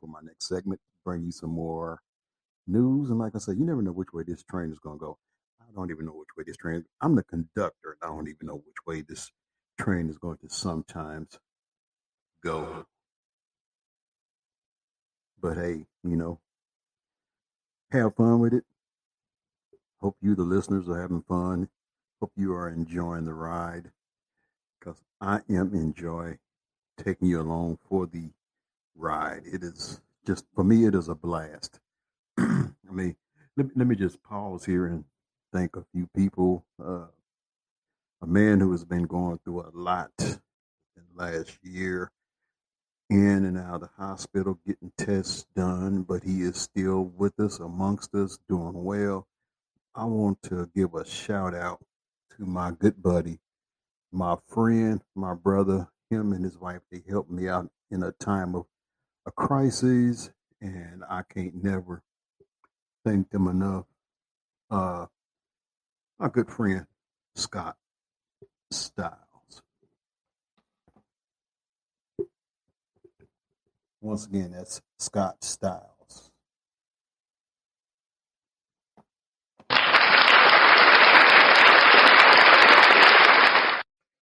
for 0.01 0.07
my 0.07 0.21
next 0.23 0.49
segment, 0.49 0.81
bring 1.05 1.25
you 1.25 1.33
some 1.33 1.51
more 1.51 2.01
news. 2.67 3.11
And 3.11 3.19
like 3.19 3.33
I 3.35 3.39
said, 3.39 3.57
you 3.59 3.65
never 3.65 3.83
know 3.83 3.93
which 3.93 4.13
way 4.13 4.23
this 4.27 4.43
train 4.45 4.71
is 4.71 4.79
going 4.79 4.99
to 4.99 5.05
go. 5.05 5.19
I 5.73 5.75
don't 5.77 5.91
even 5.91 6.07
know 6.07 6.13
which 6.13 6.29
way 6.37 6.45
this 6.47 6.57
train. 6.57 6.85
I'm 7.01 7.15
the 7.15 7.23
conductor, 7.23 7.97
and 8.01 8.11
I 8.11 8.15
don't 8.15 8.29
even 8.29 8.47
know 8.47 8.63
which 8.67 8.87
way 8.87 9.01
this 9.03 9.31
train 9.81 10.11
is 10.11 10.19
going 10.19 10.37
to 10.39 10.49
sometimes 10.49 11.39
go. 12.45 12.87
But 15.41 15.57
hey, 15.57 15.87
you 16.05 16.17
know, 16.17 16.41
have 17.91 18.17
fun 18.17 18.41
with 18.41 18.53
it. 18.53 18.65
Hope 20.01 20.17
you, 20.21 20.35
the 20.35 20.43
listeners, 20.43 20.89
are 20.89 21.01
having 21.01 21.23
fun. 21.23 21.69
Hope 22.21 22.33
you 22.37 22.53
are 22.53 22.69
enjoying 22.69 23.25
the 23.25 23.35
ride, 23.35 23.91
because 24.79 25.01
I 25.21 25.41
am 25.49 25.75
enjoy 25.75 26.39
taking 27.03 27.29
you 27.29 27.41
along 27.41 27.79
for 27.89 28.07
the 28.07 28.31
ride. 28.95 29.43
It 29.47 29.63
is 29.63 30.01
just 30.27 30.45
for 30.55 30.65
me, 30.65 30.85
it 30.85 30.95
is 30.95 31.09
a 31.09 31.15
blast. 31.15 31.81
I 32.39 32.69
mean, 32.91 33.17
let, 33.57 33.67
let 33.75 33.87
me 33.87 33.97
just 33.97 34.23
pause 34.23 34.67
here 34.67 34.87
and 34.87 35.05
thank 35.53 35.77
a 35.77 35.85
few 35.93 36.09
people. 36.17 36.65
Uh, 36.83 37.07
a 38.23 38.27
man 38.27 38.61
who 38.61 38.71
has 38.73 38.85
been 38.85 39.05
going 39.05 39.39
through 39.45 39.61
a 39.61 39.71
lot 39.73 40.11
in 40.19 40.39
the 41.15 41.23
last 41.23 41.59
year, 41.63 42.11
in 43.11 43.45
and 43.45 43.59
out 43.59 43.75
of 43.75 43.81
the 43.83 43.91
hospital, 43.99 44.59
getting 44.67 44.93
tests 44.97 45.45
done, 45.55 46.03
but 46.03 46.23
he 46.23 46.43
is 46.43 46.57
still 46.57 47.13
with 47.17 47.39
us, 47.39 47.59
amongst 47.59 48.15
us, 48.15 48.39
doing 48.49 48.85
well. 48.85 49.27
I 49.95 50.05
want 50.05 50.43
to 50.45 50.71
give 50.75 50.95
a 50.95 51.05
shout 51.05 51.55
out 51.55 51.85
to 52.37 52.47
my 52.47 52.71
good 52.71 53.03
buddy, 53.03 53.41
my 54.11 54.37
friend, 54.49 55.03
my 55.15 55.35
brother. 55.35 55.89
Him 56.09 56.33
and 56.33 56.45
his 56.45 56.59
wife, 56.59 56.81
they 56.91 57.03
helped 57.09 57.31
me 57.31 57.49
out 57.49 57.71
in 57.91 58.03
a 58.03 58.13
time 58.13 58.55
of 58.55 58.67
a 59.27 59.31
crisis, 59.31 60.31
and 60.61 61.03
I 61.09 61.23
can't 61.23 61.63
never 61.63 62.03
thank 63.05 63.31
them 63.31 63.49
enough. 63.49 63.85
Uh, 64.71 65.07
my 66.23 66.29
good 66.29 66.49
friend, 66.49 66.87
Scott 67.35 67.77
Styles. 68.71 69.17
Once 74.01 74.27
again, 74.27 74.53
that's 74.53 74.81
Scott 75.01 75.43
Styles. 75.43 76.31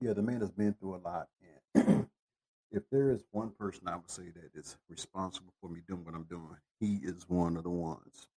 Yeah, 0.01 0.13
the 0.13 0.23
man 0.23 0.41
has 0.41 0.53
been 0.53 0.75
through 0.75 0.95
a 0.95 1.03
lot. 1.05 1.27
And 1.75 2.07
if 2.71 2.85
there 2.93 3.11
is 3.11 3.25
one 3.33 3.51
person 3.59 3.89
I 3.89 3.97
would 3.97 4.09
say 4.09 4.31
that 4.37 4.57
is 4.57 4.77
responsible 4.89 5.53
for 5.61 5.69
me 5.69 5.81
doing 5.89 6.05
what 6.05 6.15
I'm 6.15 6.29
doing, 6.31 6.59
he 6.79 7.01
is 7.03 7.29
one 7.29 7.57
of 7.57 7.65
the 7.65 7.71
ones. 7.71 8.29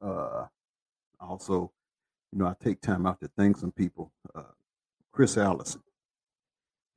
Uh, 0.00 0.46
also, 1.18 1.72
you 2.32 2.38
know, 2.38 2.46
I 2.46 2.54
take 2.62 2.80
time 2.80 3.06
out 3.06 3.20
to 3.20 3.28
thank 3.36 3.58
some 3.58 3.72
people. 3.72 4.10
Uh, 4.34 4.42
Chris 5.12 5.36
Allison, 5.36 5.82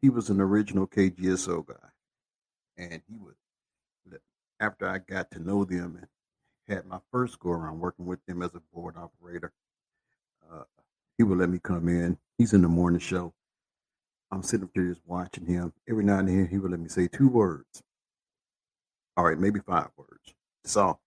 he 0.02 0.10
was 0.10 0.30
an 0.30 0.40
original 0.40 0.88
KGSO 0.88 1.68
guy, 1.68 1.90
and 2.78 3.02
he 3.10 3.18
would, 3.18 3.36
after 4.60 4.88
I 4.88 5.00
got 5.00 5.30
to 5.32 5.40
know 5.40 5.66
them 5.66 5.98
and 6.00 6.08
had 6.76 6.86
my 6.86 7.00
first 7.12 7.40
go 7.40 7.50
around 7.52 7.80
working 7.80 8.06
with 8.06 8.26
them 8.26 8.42
as 8.42 8.52
a 8.56 8.62
board 8.74 8.96
operator, 8.98 9.52
uh, 10.52 10.64
he 11.18 11.24
would 11.24 11.38
let 11.38 11.50
me 11.50 11.60
come 11.62 11.90
in. 11.90 12.18
He's 12.38 12.54
in 12.54 12.62
the 12.62 12.70
morning 12.70 13.00
show. 13.00 13.34
I'm 14.32 14.44
sitting 14.44 14.66
up 14.66 14.72
there 14.74 14.88
just 14.88 15.02
watching 15.06 15.46
him. 15.46 15.74
Every 15.90 16.04
now 16.04 16.20
and 16.20 16.30
then, 16.30 16.48
he 16.48 16.58
would 16.58 16.72
let 16.72 16.80
me 16.80 16.90
say 16.90 17.08
two 17.08 17.28
words. 17.28 17.84
All 19.18 19.26
right, 19.26 19.38
maybe 19.38 19.60
five 19.60 19.90
words. 19.98 20.34
So 20.64 21.00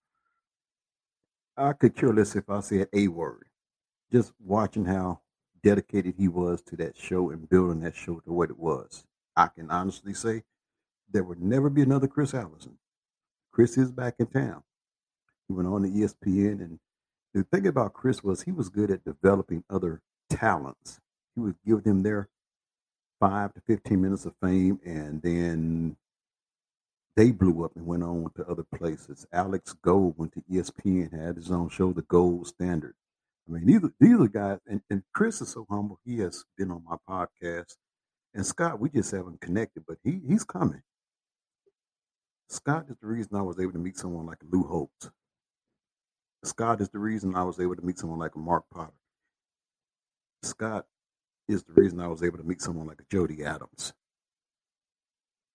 I 1.56 1.72
could 1.72 1.96
care 1.96 2.12
less 2.12 2.36
if 2.36 2.48
I 2.48 2.60
said 2.60 2.88
a 2.92 3.08
word. 3.08 3.47
Just 4.12 4.32
watching 4.44 4.86
how 4.86 5.20
dedicated 5.62 6.14
he 6.18 6.28
was 6.28 6.62
to 6.62 6.76
that 6.76 6.96
show 6.96 7.30
and 7.30 7.48
building 7.48 7.80
that 7.80 7.96
show 7.96 8.20
to 8.20 8.32
what 8.32 8.50
it 8.50 8.58
was. 8.58 9.04
I 9.36 9.48
can 9.48 9.70
honestly 9.70 10.14
say 10.14 10.44
there 11.10 11.24
would 11.24 11.42
never 11.42 11.70
be 11.70 11.82
another 11.82 12.08
Chris 12.08 12.34
Allison. 12.34 12.78
Chris 13.52 13.76
is 13.78 13.90
back 13.92 14.14
in 14.18 14.26
town. 14.26 14.62
He 15.48 15.54
went 15.54 15.68
on 15.68 15.82
to 15.82 15.88
ESPN, 15.88 16.60
and 16.60 16.78
the 17.34 17.44
thing 17.44 17.66
about 17.66 17.94
Chris 17.94 18.22
was 18.24 18.42
he 18.42 18.52
was 18.52 18.68
good 18.68 18.90
at 18.90 19.04
developing 19.04 19.64
other 19.70 20.02
talents. 20.30 21.00
He 21.34 21.40
would 21.42 21.56
give 21.66 21.84
them 21.84 22.02
their 22.02 22.28
five 23.20 23.54
to 23.54 23.60
fifteen 23.62 24.02
minutes 24.02 24.26
of 24.26 24.34
fame, 24.42 24.80
and 24.84 25.22
then 25.22 25.96
they 27.16 27.32
blew 27.32 27.64
up 27.64 27.72
and 27.76 27.86
went 27.86 28.04
on 28.04 28.30
to 28.36 28.46
other 28.46 28.64
places. 28.64 29.26
Alex 29.32 29.72
Gold 29.74 30.14
went 30.18 30.32
to 30.34 30.42
ESPN, 30.50 31.12
had 31.12 31.36
his 31.36 31.50
own 31.50 31.68
show, 31.68 31.92
The 31.92 32.02
Gold 32.02 32.46
Standard. 32.46 32.94
I 33.48 33.52
mean, 33.52 33.66
these 33.66 33.82
are, 33.82 33.92
these 33.98 34.20
are 34.20 34.28
guys, 34.28 34.58
and, 34.66 34.82
and 34.90 35.02
Chris 35.14 35.40
is 35.40 35.48
so 35.48 35.66
humble. 35.70 35.98
He 36.04 36.18
has 36.18 36.44
been 36.58 36.70
on 36.70 36.82
my 36.84 36.96
podcast, 37.08 37.76
and 38.34 38.44
Scott, 38.44 38.78
we 38.78 38.90
just 38.90 39.10
haven't 39.10 39.40
connected, 39.40 39.84
but 39.86 39.96
he 40.04 40.20
he's 40.26 40.44
coming. 40.44 40.82
Scott 42.48 42.86
is 42.88 42.96
the 43.00 43.06
reason 43.06 43.36
I 43.36 43.42
was 43.42 43.58
able 43.58 43.72
to 43.72 43.78
meet 43.78 43.96
someone 43.96 44.26
like 44.26 44.38
Lou 44.50 44.64
Holtz. 44.64 45.10
Scott 46.44 46.80
is 46.80 46.88
the 46.90 46.98
reason 46.98 47.34
I 47.34 47.42
was 47.42 47.60
able 47.60 47.76
to 47.76 47.82
meet 47.82 47.98
someone 47.98 48.18
like 48.18 48.36
Mark 48.36 48.64
Potter. 48.72 48.92
Scott 50.42 50.86
is 51.48 51.64
the 51.64 51.72
reason 51.72 52.00
I 52.00 52.08
was 52.08 52.22
able 52.22 52.38
to 52.38 52.44
meet 52.44 52.60
someone 52.60 52.86
like 52.86 53.02
Jody 53.10 53.44
Adams. 53.44 53.92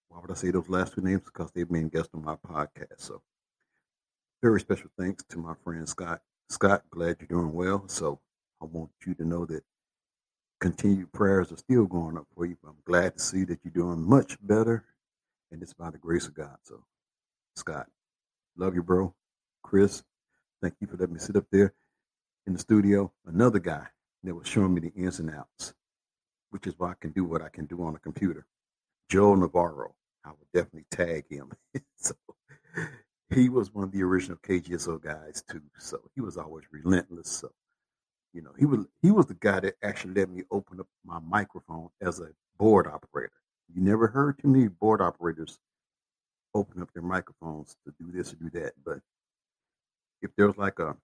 Why 0.09 0.19
would 0.19 0.31
I 0.31 0.35
say 0.35 0.51
those 0.51 0.69
last 0.69 0.93
two 0.93 1.01
names? 1.01 1.21
Because 1.23 1.51
they've 1.51 1.69
been 1.69 1.89
guests 1.89 2.09
on 2.13 2.23
my 2.23 2.35
podcast. 2.35 2.97
So 2.97 3.21
very 4.41 4.59
special 4.59 4.89
thanks 4.99 5.23
to 5.29 5.39
my 5.39 5.53
friend 5.63 5.87
Scott. 5.87 6.21
Scott, 6.53 6.83
glad 6.91 7.17
you're 7.19 7.27
doing 7.27 7.51
well. 7.51 7.83
So 7.87 8.19
I 8.61 8.65
want 8.65 8.91
you 9.07 9.15
to 9.15 9.25
know 9.25 9.43
that 9.47 9.63
continued 10.61 11.11
prayers 11.11 11.51
are 11.51 11.57
still 11.57 11.85
going 11.85 12.15
up 12.15 12.27
for 12.35 12.45
you. 12.45 12.55
I'm 12.63 12.77
glad 12.85 13.17
to 13.17 13.19
see 13.23 13.43
that 13.45 13.61
you're 13.63 13.73
doing 13.73 14.07
much 14.07 14.37
better, 14.39 14.85
and 15.51 15.63
it's 15.63 15.73
by 15.73 15.89
the 15.89 15.97
grace 15.97 16.27
of 16.27 16.35
God. 16.35 16.55
So, 16.61 16.83
Scott, 17.55 17.87
love 18.55 18.75
you, 18.75 18.83
bro. 18.83 19.15
Chris, 19.63 20.03
thank 20.61 20.75
you 20.79 20.85
for 20.85 20.95
letting 20.95 21.15
me 21.15 21.19
sit 21.19 21.35
up 21.35 21.47
there 21.51 21.73
in 22.45 22.53
the 22.53 22.59
studio. 22.59 23.11
Another 23.25 23.59
guy 23.59 23.87
that 24.23 24.35
was 24.35 24.47
showing 24.47 24.75
me 24.75 24.81
the 24.81 24.93
ins 24.93 25.17
and 25.17 25.31
outs, 25.31 25.73
which 26.51 26.67
is 26.67 26.75
why 26.77 26.91
I 26.91 26.95
can 27.01 27.13
do 27.13 27.23
what 27.23 27.41
I 27.41 27.49
can 27.49 27.65
do 27.65 27.83
on 27.83 27.95
a 27.95 27.99
computer. 27.99 28.45
Joe 29.09 29.33
Navarro, 29.33 29.95
I 30.23 30.29
would 30.29 30.51
definitely 30.53 30.85
tag 30.91 31.25
him. 31.31 31.51
so 31.95 32.13
he 33.33 33.49
was 33.49 33.73
one 33.73 33.83
of 33.83 33.91
the 33.91 34.03
original 34.03 34.37
KGSO 34.37 35.01
guys 35.01 35.43
too. 35.49 35.61
So 35.79 35.99
he 36.15 36.21
was 36.21 36.37
always 36.37 36.65
relentless. 36.71 37.29
So 37.29 37.51
you 38.33 38.41
know, 38.41 38.51
he 38.57 38.65
was 38.65 38.85
he 39.01 39.11
was 39.11 39.27
the 39.27 39.35
guy 39.35 39.59
that 39.59 39.75
actually 39.83 40.15
let 40.15 40.29
me 40.29 40.43
open 40.51 40.79
up 40.79 40.87
my 41.05 41.19
microphone 41.19 41.89
as 42.01 42.19
a 42.19 42.29
board 42.57 42.87
operator. 42.87 43.31
You 43.73 43.81
never 43.81 44.07
heard 44.07 44.39
too 44.39 44.47
many 44.47 44.67
board 44.67 45.01
operators 45.01 45.59
open 46.53 46.81
up 46.81 46.91
their 46.93 47.03
microphones 47.03 47.75
to 47.85 47.93
do 47.99 48.11
this 48.11 48.33
or 48.33 48.37
do 48.37 48.49
that. 48.51 48.73
But 48.83 48.99
if 50.21 50.31
there 50.35 50.47
was 50.47 50.57
like 50.57 50.79
a 50.79 50.95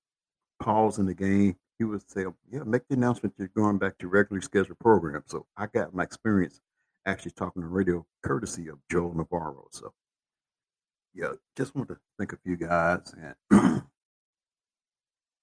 pause 0.61 0.99
in 0.99 1.05
the 1.05 1.13
game, 1.13 1.55
he 1.77 1.83
would 1.83 2.09
say, 2.09 2.25
"Yeah, 2.51 2.63
make 2.63 2.87
the 2.87 2.95
announcement 2.95 3.35
you're 3.37 3.47
going 3.49 3.77
back 3.77 3.97
to 3.99 4.07
regularly 4.07 4.43
scheduled 4.43 4.79
program." 4.79 5.23
So 5.27 5.45
I 5.55 5.67
got 5.67 5.93
my 5.93 6.03
experience 6.03 6.61
actually 7.05 7.31
talking 7.31 7.61
to 7.61 7.67
radio 7.67 8.05
courtesy 8.23 8.67
of 8.67 8.79
Joe 8.91 9.11
Navarro. 9.15 9.67
So 9.71 9.93
yeah, 11.13 11.33
just 11.57 11.75
want 11.75 11.89
to 11.89 11.97
thank 12.17 12.33
a 12.33 12.37
few 12.37 12.55
guys 12.55 13.13
and 13.51 13.83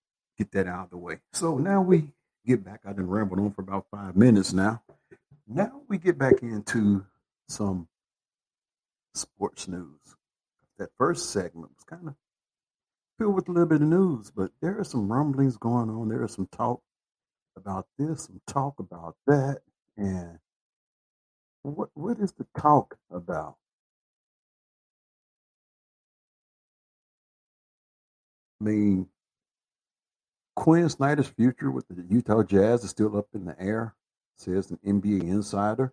get 0.38 0.52
that 0.52 0.66
out 0.66 0.85
of 0.85 0.90
the 0.90 0.96
way. 0.96 1.18
So 1.33 1.59
now 1.59 1.81
we 1.83 2.12
get 2.46 2.64
back. 2.64 2.81
I've 2.87 2.96
been 2.96 3.09
rambling 3.09 3.44
on 3.44 3.52
for 3.52 3.62
about 3.62 3.87
five 3.90 4.16
minutes 4.16 4.52
now. 4.52 4.83
Now 5.48 5.83
we 5.88 5.98
get 5.98 6.18
back 6.18 6.42
into 6.42 7.05
some 7.48 7.88
sports 9.14 9.68
news. 9.68 10.00
That 10.79 10.90
first 10.98 11.31
segment 11.31 11.70
was 11.74 11.85
kind 11.85 12.09
of 12.09 12.14
filled 13.18 13.35
with 13.35 13.48
a 13.48 13.52
little 13.52 13.68
bit 13.68 13.83
of 13.83 13.88
news, 13.88 14.31
but 14.31 14.50
there 14.61 14.79
are 14.79 14.85
some 14.85 15.11
rumblings 15.11 15.57
going 15.57 15.88
on. 15.88 16.09
There 16.09 16.24
is 16.24 16.33
some 16.33 16.48
talk 16.52 16.83
about 17.57 17.87
this, 17.98 18.24
some 18.24 18.40
talk 18.46 18.79
about 18.79 19.16
that, 19.26 19.61
and 19.96 20.38
what 21.62 21.88
what 21.94 22.18
is 22.18 22.33
the 22.33 22.46
talk 22.59 22.98
about? 23.11 23.57
Mean, 28.61 29.09
Quin 30.55 30.88
Snyder's 30.88 31.29
future 31.29 31.71
with 31.71 31.87
the 31.88 32.03
Utah 32.09 32.42
Jazz 32.42 32.85
is 32.85 32.90
still 32.90 33.16
up 33.16 33.29
in 33.35 33.45
the 33.45 33.61
air, 33.61 33.95
says 34.37 34.71
an 34.71 34.79
NBA 34.87 35.23
insider. 35.23 35.92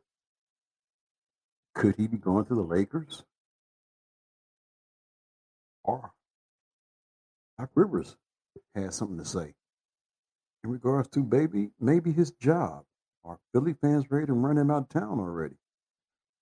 Could 1.75 1.95
he 1.95 2.07
be 2.07 2.17
going 2.17 2.45
to 2.45 2.55
the 2.55 2.61
Lakers? 2.61 3.23
Or 5.83 6.13
Doc 7.59 7.69
Rivers 7.75 8.15
has 8.75 8.95
something 8.95 9.17
to 9.17 9.25
say 9.25 9.53
in 10.63 10.69
regards 10.69 11.09
to 11.09 11.23
baby, 11.23 11.69
maybe 11.79 12.11
his 12.11 12.31
job. 12.31 12.83
Are 13.25 13.39
Philly 13.53 13.73
fans 13.81 14.05
ready 14.09 14.27
to 14.27 14.33
run 14.33 14.57
him 14.57 14.71
out 14.71 14.83
of 14.83 14.89
town 14.89 15.19
already? 15.19 15.55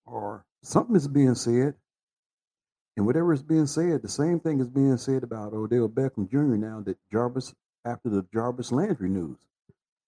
Or 0.06 0.46
something 0.64 0.96
is 0.96 1.08
being 1.08 1.36
said, 1.36 1.76
and 3.02 3.08
whatever 3.08 3.34
is 3.34 3.42
being 3.42 3.66
said, 3.66 4.04
the 4.04 4.08
same 4.08 4.40
thing 4.40 4.60
is 4.60 4.70
being 4.70 4.96
said 4.96 5.24
about 5.24 5.54
Odell 5.54 5.90
Beckham 5.90 6.30
Jr. 6.30 6.56
now 6.56 6.84
that 6.86 7.00
Jarvis, 7.12 7.52
after 7.84 8.10
the 8.10 8.24
Jarvis 8.32 8.72
Landry 8.72 9.10
news. 9.10 9.40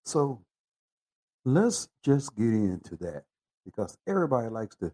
So 0.04 0.44
let's 1.44 1.88
just 2.04 2.36
get 2.36 2.46
into 2.46 2.94
that 3.00 3.24
because 3.64 3.98
everybody 4.06 4.46
likes 4.46 4.76
to 4.76 4.92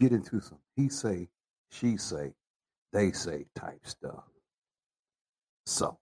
get 0.00 0.10
into 0.10 0.40
some 0.40 0.58
he 0.74 0.88
say, 0.88 1.28
she 1.70 1.96
say, 1.96 2.32
they 2.92 3.12
say 3.12 3.46
type 3.54 3.86
stuff. 3.86 4.24
So 5.64 5.98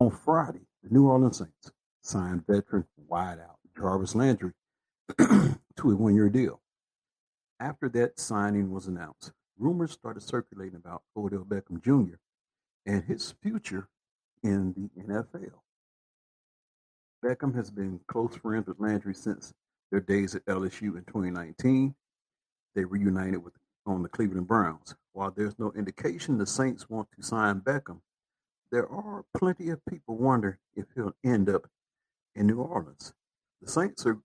on 0.00 0.12
Friday, 0.12 0.66
the 0.82 0.88
New 0.88 1.08
Orleans 1.08 1.40
Saints 1.40 1.72
signed 2.00 2.46
veteran 2.46 2.86
wideout 3.10 3.58
Jarvis 3.76 4.14
Landry 4.14 4.52
to 5.18 5.90
a 5.90 5.94
one 5.94 6.14
year 6.14 6.30
deal. 6.30 6.61
After 7.62 7.88
that 7.90 8.18
signing 8.18 8.72
was 8.72 8.88
announced, 8.88 9.30
rumors 9.56 9.92
started 9.92 10.24
circulating 10.24 10.74
about 10.74 11.04
Odell 11.16 11.44
Beckham 11.44 11.80
Jr. 11.80 12.16
and 12.86 13.04
his 13.04 13.36
future 13.40 13.86
in 14.42 14.72
the 14.72 14.90
NFL. 15.00 15.60
Beckham 17.24 17.54
has 17.54 17.70
been 17.70 18.00
close 18.08 18.34
friends 18.34 18.66
with 18.66 18.80
Landry 18.80 19.14
since 19.14 19.54
their 19.92 20.00
days 20.00 20.34
at 20.34 20.44
LSU 20.46 20.96
in 20.96 21.04
2019. 21.06 21.94
They 22.74 22.84
reunited 22.84 23.44
with 23.44 23.54
on 23.86 24.02
the 24.02 24.08
Cleveland 24.08 24.48
Browns. 24.48 24.96
While 25.12 25.30
there's 25.30 25.56
no 25.56 25.70
indication 25.76 26.38
the 26.38 26.46
Saints 26.46 26.90
want 26.90 27.10
to 27.16 27.22
sign 27.22 27.60
Beckham, 27.60 28.00
there 28.72 28.88
are 28.88 29.24
plenty 29.38 29.68
of 29.68 29.78
people 29.88 30.16
wondering 30.16 30.56
if 30.74 30.86
he'll 30.96 31.14
end 31.24 31.48
up 31.48 31.68
in 32.34 32.48
New 32.48 32.60
Orleans. 32.60 33.14
The 33.60 33.70
Saints 33.70 34.04
are 34.04 34.18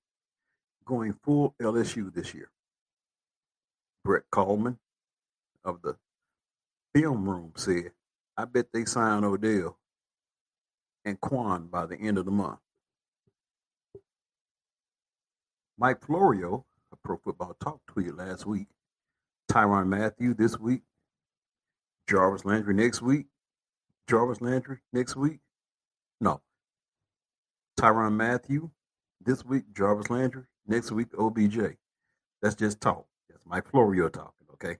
going 0.85 1.13
full 1.23 1.53
LSU 1.61 2.11
this 2.11 2.33
year. 2.33 2.49
Brett 4.07 4.23
Kollmann 4.31 4.77
of 5.65 5.81
the 5.81 5.97
film 6.95 7.27
room 7.29 7.51
said, 7.57 7.91
I 8.37 8.45
bet 8.45 8.67
they 8.71 8.85
sign 8.85 9.25
Odell 9.25 9.77
and 11.03 11.19
Quan 11.19 11.67
by 11.67 11.87
the 11.87 11.97
end 11.97 12.17
of 12.17 12.23
the 12.23 12.31
month. 12.31 12.59
Mike 15.77 16.05
Florio, 16.05 16.63
a 16.93 16.95
Pro 16.95 17.17
Football 17.17 17.57
Talk 17.61 17.81
tweet 17.85 18.15
last 18.15 18.45
week, 18.45 18.67
Tyrann 19.51 19.87
Mathieu 19.87 20.33
this 20.33 20.57
week, 20.57 20.83
Jarvis 22.09 22.45
Landry 22.45 22.75
next 22.75 23.01
week, 23.01 23.25
Jarvis 24.09 24.39
Landry 24.39 24.77
next 24.93 25.17
week. 25.17 25.39
No, 26.21 26.39
Tyrann 27.77 28.13
Mathieu 28.13 28.71
this 29.19 29.43
week, 29.43 29.65
Jarvis 29.75 30.09
Landry 30.09 30.43
next 30.65 30.93
week, 30.93 31.09
OBJ. 31.19 31.75
That's 32.41 32.55
just 32.55 32.79
talk. 32.79 33.05
That's 33.47 33.65
Mike 33.65 33.71
Florio 33.71 34.09
talking, 34.09 34.47
okay? 34.53 34.77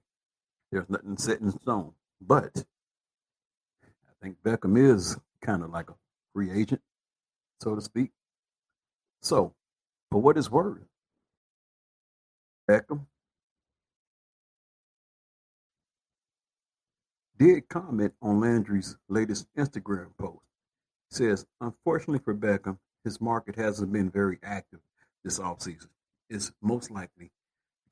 There's 0.70 0.88
nothing 0.88 1.16
set 1.16 1.40
in 1.40 1.50
stone. 1.50 1.92
But 2.20 2.64
I 3.84 4.12
think 4.22 4.36
Beckham 4.44 4.76
is 4.76 5.16
kind 5.40 5.62
of 5.62 5.70
like 5.70 5.90
a 5.90 5.94
free 6.34 6.50
agent, 6.50 6.82
so 7.60 7.74
to 7.74 7.80
speak. 7.80 8.10
So, 9.22 9.54
for 10.10 10.20
what 10.20 10.36
is 10.36 10.50
worth, 10.50 10.82
Beckham 12.68 13.06
did 17.38 17.68
comment 17.68 18.12
on 18.20 18.40
Landry's 18.40 18.96
latest 19.08 19.46
Instagram 19.56 20.08
post. 20.18 20.44
Says, 21.10 21.46
unfortunately 21.60 22.20
for 22.22 22.34
Beckham, 22.34 22.78
his 23.04 23.20
market 23.20 23.56
hasn't 23.56 23.92
been 23.92 24.10
very 24.10 24.38
active 24.42 24.80
this 25.24 25.38
offseason. 25.38 25.88
It's 26.28 26.52
most 26.60 26.90
likely 26.90 27.30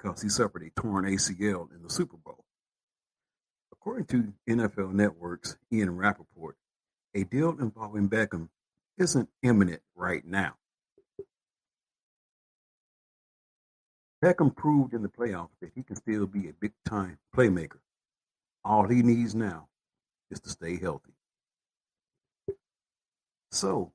because 0.07 0.23
he 0.23 0.29
suffered 0.29 0.63
a 0.63 0.81
torn 0.81 1.05
ACL 1.05 1.69
in 1.75 1.83
the 1.83 1.91
Super 1.91 2.17
Bowl. 2.17 2.45
According 3.73 4.07
to 4.07 4.33
NFL 4.49 4.93
Network's 4.93 5.57
Ian 5.73 5.97
Rapoport, 5.97 6.57
a 7.15 7.25
deal 7.25 7.57
involving 7.61 8.09
Beckham 8.09 8.49
isn't 8.99 9.29
imminent 9.43 9.83
right 9.97 10.25
now. 10.25 10.55
Beckham 14.25 14.55
proved 14.55 14.95
in 14.95 15.03
the 15.03 15.09
playoffs 15.09 15.59
that 15.61 15.73
he 15.75 15.83
can 15.83 15.97
still 15.97 16.27
be 16.27 16.49
a 16.49 16.53
big 16.53 16.73
time 16.85 17.19
playmaker. 17.35 17.81
All 18.65 18.87
he 18.87 19.03
needs 19.03 19.35
now 19.35 19.67
is 20.31 20.41
to 20.41 20.51
stay 20.51 20.79
healthy. 20.79 21.15
So 23.51 23.93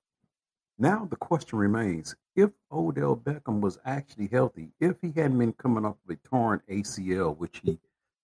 now 0.82 1.06
the 1.10 1.16
question 1.16 1.60
remains 1.60 2.16
if 2.36 2.50
Odell 2.72 3.16
Beckham 3.16 3.62
was 3.62 3.78
actually 3.86 4.28
healthy, 4.28 4.70
if 4.80 4.96
he 5.00 5.12
hadn't 5.16 5.38
been 5.38 5.54
coming 5.54 5.86
off 5.86 5.98
of 6.04 6.10
a 6.10 6.28
torn 6.28 6.62
ACL, 6.70 7.38
which 7.38 7.62
he 7.64 7.78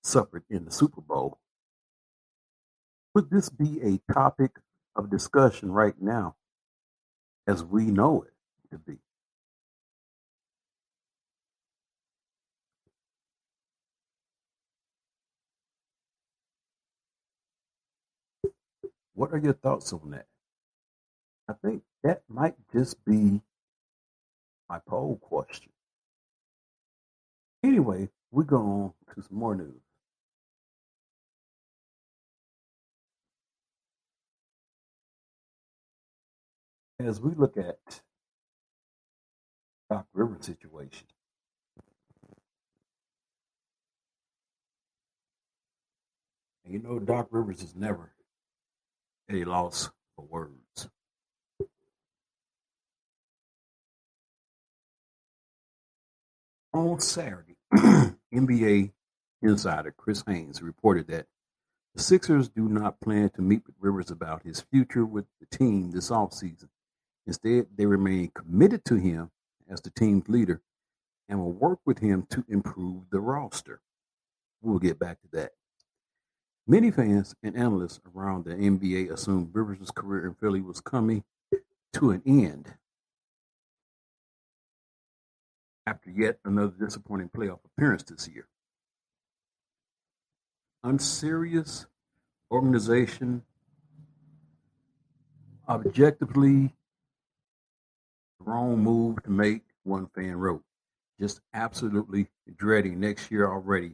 suffered 0.03 0.43
in 0.49 0.65
the 0.65 0.71
Super 0.71 1.01
Bowl, 1.01 1.37
would 3.13 3.29
this 3.29 3.49
be 3.49 3.79
a 3.83 4.11
topic 4.11 4.57
of 4.95 5.11
discussion 5.11 5.71
right 5.71 6.01
now 6.01 6.35
as 7.45 7.63
we 7.63 7.85
know 7.85 8.23
it 8.23 8.33
to 8.71 8.79
be? 8.79 8.97
What 19.13 19.31
are 19.31 19.37
your 19.37 19.53
thoughts 19.53 19.93
on 19.93 20.09
that? 20.11 20.25
I 21.49 21.53
think 21.53 21.83
that 22.03 22.23
might 22.27 22.55
just 22.73 23.03
be 23.05 23.41
my 24.69 24.79
poll 24.85 25.17
question. 25.21 25.71
Anyway, 27.63 28.09
we 28.31 28.43
go 28.43 28.57
on 28.57 28.93
to 29.15 29.21
some 29.21 29.37
more 29.37 29.55
news. 29.55 29.81
As 36.99 37.21
we 37.21 37.33
look 37.33 37.57
at 37.57 38.01
Doc 39.89 40.07
Rivers 40.13 40.45
situation, 40.45 41.07
you 46.65 46.79
know 46.79 46.99
Doc 46.99 47.27
Rivers 47.31 47.61
is 47.61 47.75
never 47.75 48.11
at 49.29 49.35
a 49.35 49.45
loss 49.45 49.89
for 50.15 50.25
words. 50.25 50.89
On 56.77 56.99
Saturday, 56.99 57.55
NBA 58.31 58.91
insider 59.41 59.91
Chris 59.97 60.23
Haynes 60.27 60.61
reported 60.61 61.07
that 61.07 61.25
the 61.95 62.03
Sixers 62.03 62.49
do 62.49 62.69
not 62.69 62.99
plan 62.99 63.31
to 63.31 63.41
meet 63.41 63.63
with 63.65 63.75
Rivers 63.79 64.11
about 64.11 64.43
his 64.43 64.61
future 64.61 65.03
with 65.03 65.25
the 65.39 65.57
team 65.57 65.89
this 65.89 66.11
offseason. 66.11 66.69
Instead, 67.25 67.65
they 67.75 67.87
remain 67.87 68.29
committed 68.29 68.85
to 68.85 68.95
him 68.95 69.31
as 69.67 69.81
the 69.81 69.89
team's 69.89 70.29
leader 70.29 70.61
and 71.27 71.39
will 71.39 71.51
work 71.51 71.79
with 71.83 71.97
him 71.97 72.27
to 72.29 72.45
improve 72.47 73.09
the 73.09 73.21
roster. 73.21 73.81
We'll 74.61 74.77
get 74.77 74.99
back 74.99 75.19
to 75.21 75.27
that. 75.31 75.53
Many 76.67 76.91
fans 76.91 77.33
and 77.41 77.57
analysts 77.57 78.01
around 78.15 78.45
the 78.45 78.53
NBA 78.53 79.11
assumed 79.11 79.49
Rivers' 79.51 79.89
career 79.89 80.27
in 80.27 80.35
Philly 80.35 80.61
was 80.61 80.79
coming 80.79 81.23
to 81.93 82.11
an 82.11 82.21
end 82.27 82.75
after 85.87 86.11
yet 86.11 86.37
another 86.43 86.73
disappointing 86.77 87.29
playoff 87.29 87.59
appearance 87.63 88.03
this 88.03 88.27
year. 88.27 88.45
Unserious 90.83 91.85
organization, 92.51 93.41
objectively 95.69 96.75
wrong 98.41 98.77
move 98.77 99.23
to 99.23 99.31
make, 99.31 99.61
one 99.83 100.07
fan 100.13 100.35
wrote. 100.35 100.63
Just 101.21 101.39
absolutely 101.53 102.27
dreading 102.57 102.99
next 102.99 103.31
year 103.31 103.49
already, 103.49 103.93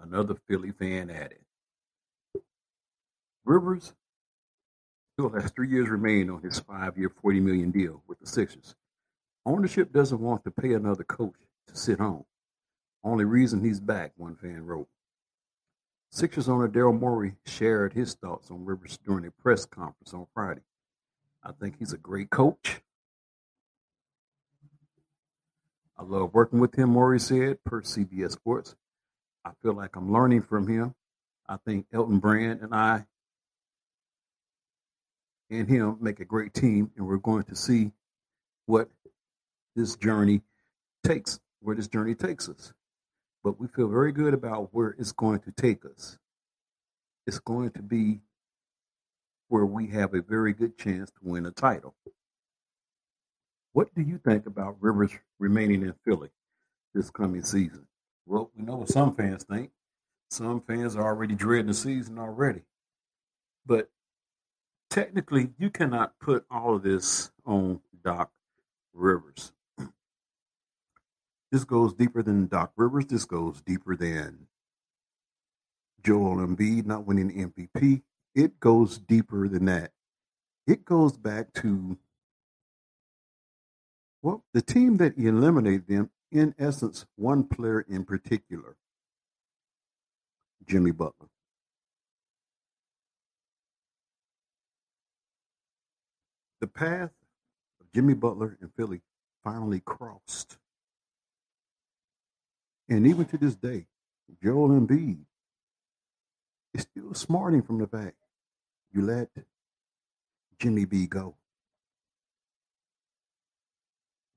another 0.00 0.36
Philly 0.48 0.70
fan 0.70 1.10
added. 1.10 1.40
Rivers 3.44 3.92
still 5.14 5.30
has 5.30 5.50
three 5.50 5.68
years 5.68 5.88
remaining 5.88 6.30
on 6.30 6.42
his 6.42 6.60
five-year, 6.60 7.10
40 7.20 7.40
million 7.40 7.72
deal 7.72 8.02
with 8.06 8.20
the 8.20 8.26
Sixers. 8.26 8.76
Ownership 9.46 9.92
doesn't 9.92 10.20
want 10.20 10.44
to 10.44 10.50
pay 10.50 10.72
another 10.72 11.04
coach 11.04 11.34
to 11.68 11.76
sit 11.76 11.98
home. 11.98 12.24
Only 13.02 13.24
reason 13.24 13.62
he's 13.62 13.80
back, 13.80 14.12
one 14.16 14.36
fan 14.36 14.64
wrote. 14.64 14.88
Sixers 16.10 16.48
owner 16.48 16.68
Daryl 16.68 16.98
Morey 16.98 17.34
shared 17.44 17.92
his 17.92 18.14
thoughts 18.14 18.50
on 18.50 18.64
Rivers 18.64 18.98
during 19.04 19.26
a 19.26 19.30
press 19.30 19.66
conference 19.66 20.14
on 20.14 20.26
Friday. 20.32 20.62
I 21.42 21.52
think 21.52 21.78
he's 21.78 21.92
a 21.92 21.98
great 21.98 22.30
coach. 22.30 22.80
I 25.98 26.02
love 26.02 26.32
working 26.32 26.60
with 26.60 26.74
him, 26.74 26.90
Morey 26.90 27.20
said, 27.20 27.62
per 27.64 27.82
CBS 27.82 28.32
Sports. 28.32 28.74
I 29.44 29.50
feel 29.62 29.74
like 29.74 29.96
I'm 29.96 30.12
learning 30.12 30.42
from 30.42 30.66
him. 30.66 30.94
I 31.48 31.58
think 31.58 31.86
Elton 31.92 32.18
Brand 32.18 32.60
and 32.62 32.74
I 32.74 33.06
and 35.50 35.68
him 35.68 35.98
make 36.00 36.20
a 36.20 36.24
great 36.24 36.54
team, 36.54 36.90
and 36.96 37.06
we're 37.06 37.18
going 37.18 37.44
to 37.44 37.56
see 37.56 37.92
what 38.66 38.88
this 39.76 39.96
journey 39.96 40.42
takes, 41.04 41.40
where 41.60 41.76
this 41.76 41.88
journey 41.88 42.14
takes 42.14 42.48
us. 42.48 42.72
But 43.42 43.60
we 43.60 43.66
feel 43.68 43.88
very 43.88 44.12
good 44.12 44.34
about 44.34 44.68
where 44.72 44.96
it's 44.98 45.12
going 45.12 45.40
to 45.40 45.52
take 45.52 45.84
us. 45.84 46.18
It's 47.26 47.38
going 47.38 47.70
to 47.72 47.82
be 47.82 48.20
where 49.48 49.66
we 49.66 49.86
have 49.88 50.14
a 50.14 50.22
very 50.22 50.52
good 50.52 50.78
chance 50.78 51.10
to 51.10 51.18
win 51.22 51.46
a 51.46 51.50
title. 51.50 51.94
What 53.72 53.94
do 53.94 54.02
you 54.02 54.18
think 54.18 54.46
about 54.46 54.76
Rivers 54.80 55.12
remaining 55.38 55.82
in 55.82 55.94
Philly 56.04 56.30
this 56.94 57.10
coming 57.10 57.42
season? 57.42 57.86
Well, 58.26 58.50
we 58.56 58.64
know 58.64 58.76
what 58.76 58.88
some 58.88 59.14
fans 59.14 59.44
think. 59.44 59.70
Some 60.30 60.60
fans 60.62 60.96
are 60.96 61.04
already 61.04 61.34
dreading 61.34 61.66
the 61.66 61.74
season 61.74 62.18
already. 62.18 62.62
But 63.66 63.90
technically, 64.90 65.50
you 65.58 65.70
cannot 65.70 66.18
put 66.20 66.44
all 66.50 66.76
of 66.76 66.82
this 66.82 67.30
on 67.44 67.80
Doc 68.02 68.30
Rivers. 68.92 69.52
This 71.54 71.62
goes 71.62 71.94
deeper 71.94 72.20
than 72.20 72.48
Doc 72.48 72.72
Rivers. 72.74 73.06
This 73.06 73.24
goes 73.26 73.60
deeper 73.60 73.94
than 73.94 74.48
Joel 76.02 76.38
Embiid 76.44 76.84
not 76.84 77.06
winning 77.06 77.30
MVP. 77.30 78.02
It 78.34 78.58
goes 78.58 78.98
deeper 78.98 79.46
than 79.46 79.66
that. 79.66 79.92
It 80.66 80.84
goes 80.84 81.16
back 81.16 81.52
to 81.62 81.96
well, 84.20 84.42
the 84.52 84.62
team 84.62 84.96
that 84.96 85.16
eliminated 85.16 85.86
them, 85.86 86.10
in 86.32 86.56
essence, 86.58 87.06
one 87.14 87.44
player 87.44 87.82
in 87.82 88.04
particular, 88.04 88.74
Jimmy 90.66 90.90
Butler. 90.90 91.28
The 96.60 96.66
path 96.66 97.12
of 97.80 97.92
Jimmy 97.94 98.14
Butler 98.14 98.58
and 98.60 98.74
Philly 98.74 99.02
finally 99.44 99.78
crossed. 99.78 100.58
And 102.88 103.06
even 103.06 103.24
to 103.26 103.38
this 103.38 103.54
day, 103.54 103.86
Joel 104.42 104.68
Embiid 104.70 105.24
is 106.74 106.82
still 106.82 107.14
smarting 107.14 107.62
from 107.62 107.78
the 107.78 107.86
fact 107.86 108.16
you 108.92 109.02
let 109.02 109.28
Jimmy 110.58 110.84
B 110.84 111.06
go. 111.06 111.36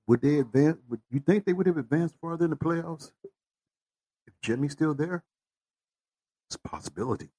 Would 0.07 0.21
they 0.21 0.39
advance? 0.39 0.77
Would 0.89 1.01
you 1.09 1.19
think 1.19 1.45
they 1.45 1.53
would 1.53 1.67
have 1.67 1.77
advanced 1.77 2.15
farther 2.21 2.45
in 2.45 2.51
the 2.51 2.57
playoffs 2.57 3.11
if 4.25 4.33
Jimmy's 4.41 4.71
still 4.71 4.93
there? 4.93 5.23
It's 6.49 6.55
a 6.55 6.67
possibility. 6.67 7.29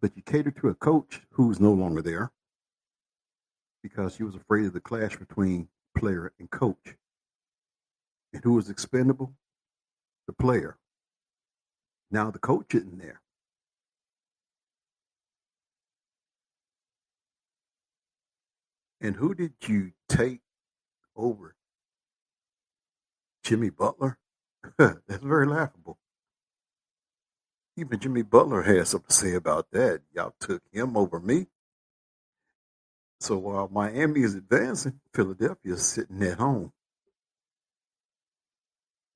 But 0.00 0.16
you 0.16 0.22
cater 0.22 0.50
to 0.50 0.68
a 0.68 0.74
coach 0.74 1.20
who's 1.30 1.60
no 1.60 1.72
longer 1.72 2.00
there 2.00 2.32
because 3.82 4.16
he 4.16 4.22
was 4.22 4.34
afraid 4.34 4.66
of 4.66 4.72
the 4.72 4.80
clash 4.80 5.16
between 5.16 5.68
player 5.96 6.32
and 6.38 6.50
coach. 6.50 6.96
And 8.32 8.42
who 8.44 8.54
was 8.54 8.70
expendable? 8.70 9.34
The 10.26 10.32
player. 10.32 10.78
Now 12.10 12.30
the 12.30 12.38
coach 12.38 12.74
isn't 12.74 12.98
there. 12.98 13.22
And 19.00 19.16
who 19.16 19.34
did 19.34 19.54
you 19.66 19.92
take 20.08 20.40
over? 21.16 21.54
Jimmy 23.44 23.70
Butler? 23.70 24.18
That's 24.78 25.22
very 25.22 25.46
laughable. 25.46 25.98
Even 27.76 28.00
Jimmy 28.00 28.22
Butler 28.22 28.62
has 28.62 28.90
something 28.90 29.08
to 29.08 29.14
say 29.14 29.34
about 29.34 29.70
that. 29.72 30.00
Y'all 30.14 30.34
took 30.40 30.62
him 30.72 30.96
over 30.96 31.20
me. 31.20 31.46
So 33.20 33.36
while 33.38 33.68
Miami 33.68 34.22
is 34.22 34.34
advancing, 34.34 35.00
Philadelphia 35.14 35.74
is 35.74 35.86
sitting 35.86 36.22
at 36.22 36.38
home. 36.38 36.72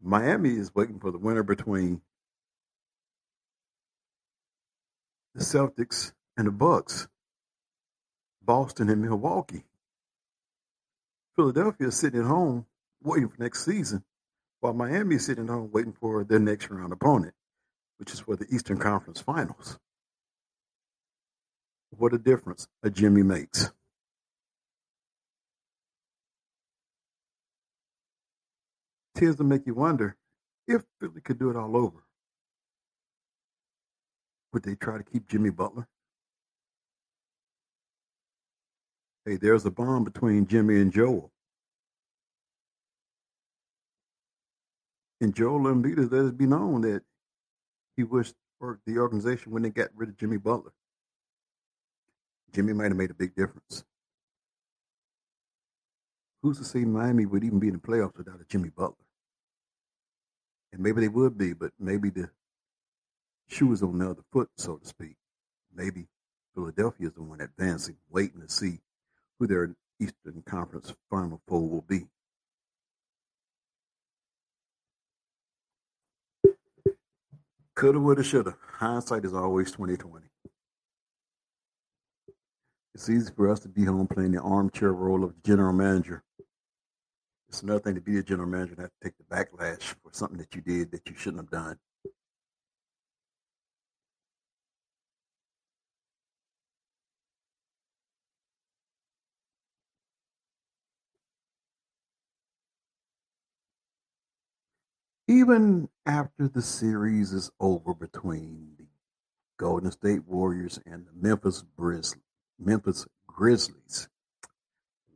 Miami 0.03 0.51
is 0.51 0.75
waiting 0.75 0.99
for 0.99 1.11
the 1.11 1.19
winner 1.19 1.43
between 1.43 2.01
the 5.35 5.45
Celtics 5.45 6.13
and 6.37 6.47
the 6.47 6.53
Bucks, 6.53 7.07
Boston 8.43 8.89
and 8.89 9.03
Milwaukee. 9.03 9.65
Philadelphia 11.37 11.89
is 11.89 11.97
sitting 11.97 12.21
at 12.21 12.27
home 12.27 12.67
waiting 13.03 13.29
for 13.29 13.43
next 13.43 13.65
season, 13.65 14.05
while 14.61 14.73
Miami 14.73 15.17
is 15.17 15.27
sitting 15.27 15.45
at 15.45 15.51
home 15.51 15.71
waiting 15.73 15.93
for 15.93 16.25
their 16.25 16.39
next 16.39 16.71
round 16.71 16.93
opponent, 16.93 17.35
which 17.99 18.13
is 18.13 18.21
for 18.21 18.37
the 18.37 18.47
Eastern 18.51 18.79
Conference 18.79 19.21
Finals. 19.21 19.79
What 21.91 22.15
a 22.15 22.19
difference 22.19 22.69
a 22.83 22.91
Jimmy 22.91 23.23
makes. 23.23 23.71
Tends 29.15 29.37
to 29.37 29.45
make 29.45 29.67
you 29.67 29.75
wonder 29.75 30.17
if 30.67 30.83
Philly 31.01 31.21
could 31.21 31.39
do 31.39 31.51
it 31.51 31.57
all 31.57 31.77
over. 31.77 32.05
Would 34.53 34.63
they 34.63 34.75
try 34.75 34.99
to 34.99 35.05
keep 35.05 35.29
Jimmy 35.29 35.51
Butler? 35.51 35.87
Hey, 39.25 39.37
there's 39.37 39.67
a 39.67 39.71
bond 39.71 40.05
between 40.05 40.47
Jimmy 40.47 40.81
and 40.81 40.93
Joel. 40.93 41.31
And 45.21 45.35
Joel 45.35 45.61
Embiid 45.61 45.99
has 45.99 46.11
let 46.11 46.25
it 46.25 46.39
be 46.39 46.47
known 46.47 46.81
that 46.81 47.03
he 47.97 48.05
wished 48.05 48.35
for 48.59 48.81
the 48.87 48.99
organization 48.99 49.53
when 49.53 49.63
they 49.63 49.71
got 49.71 49.91
rid 49.95 50.09
of 50.09 50.17
Jimmy 50.17 50.39
Butler. 50.39 50.73
Jimmy 52.53 52.73
might 52.73 52.89
have 52.89 52.97
made 52.97 53.11
a 53.11 53.15
big 53.15 53.35
difference. 53.35 53.85
Who's 56.43 56.59
to 56.59 56.65
say 56.65 56.85
Miami 56.85 57.27
would 57.27 57.45
even 57.45 57.59
be 57.59 57.69
in 57.69 57.75
the 57.75 57.79
playoffs 57.79 58.17
without 58.17 58.41
a 58.41 58.45
Jimmy 58.49 58.71
Butler? 58.71 58.95
And 60.73 60.83
maybe 60.83 61.03
they 61.03 61.09
would 61.09 61.37
be, 61.37 61.53
but 61.53 61.73
maybe 61.79 62.11
the 62.11 62.31
shoe 63.49 63.73
is 63.73 63.83
on 63.83 63.99
the 63.99 64.11
other 64.11 64.23
foot, 64.33 64.49
so 64.57 64.77
to 64.77 64.87
speak. 64.87 65.17
Maybe 65.75 66.07
Philadelphia 66.55 67.09
is 67.09 67.15
the 67.15 67.23
one 67.23 67.41
advancing, 67.41 67.97
waiting 68.09 68.41
to 68.41 68.49
see 68.49 68.79
who 69.39 69.47
their 69.47 69.75
Eastern 70.01 70.43
Conference 70.47 70.95
Final 71.11 71.43
Four 71.47 71.69
will 71.69 71.83
be. 71.83 72.07
Coulda, 77.75 78.01
woulda, 78.01 78.23
shoulda. 78.23 78.57
Hindsight 78.79 79.25
is 79.25 79.35
always 79.35 79.71
twenty 79.73 79.97
twenty. 79.97 80.30
It's 83.01 83.09
easy 83.09 83.33
for 83.35 83.51
us 83.51 83.61
to 83.61 83.69
be 83.71 83.87
home 83.87 84.07
playing 84.07 84.33
the 84.33 84.43
armchair 84.43 84.93
role 84.93 85.25
of 85.25 85.43
general 85.43 85.73
manager. 85.73 86.23
It's 87.49 87.63
another 87.63 87.81
thing 87.81 87.95
to 87.95 88.03
be 88.03 88.19
a 88.19 88.23
general 88.23 88.47
manager 88.47 88.75
and 88.75 88.83
have 88.83 88.91
to 88.91 89.09
take 89.09 89.17
the 89.17 89.25
backlash 89.35 89.81
for 90.03 90.11
something 90.13 90.37
that 90.37 90.55
you 90.55 90.61
did 90.61 90.91
that 90.91 91.09
you 91.09 91.17
shouldn't 91.17 91.45
have 91.45 91.51
done. 91.51 91.79
Even 105.27 105.89
after 106.05 106.49
the 106.49 106.61
series 106.61 107.33
is 107.33 107.51
over 107.61 107.95
between 107.95 108.75
the 108.77 108.85
Golden 109.57 109.91
State 109.91 110.27
Warriors 110.27 110.79
and 110.85 111.07
the 111.07 111.13
Memphis 111.15 111.65
Grizz- 111.79 112.17
Memphis 112.61 113.07
Grizzlies. 113.27 114.09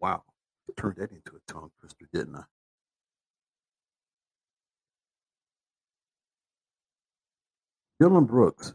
Wow, 0.00 0.22
turned 0.76 0.96
that 0.96 1.10
into 1.10 1.32
a 1.36 1.52
tongue 1.52 1.70
twister, 1.78 2.08
didn't 2.12 2.36
I? 2.36 2.44
Dillon 8.00 8.24
Brooks 8.24 8.74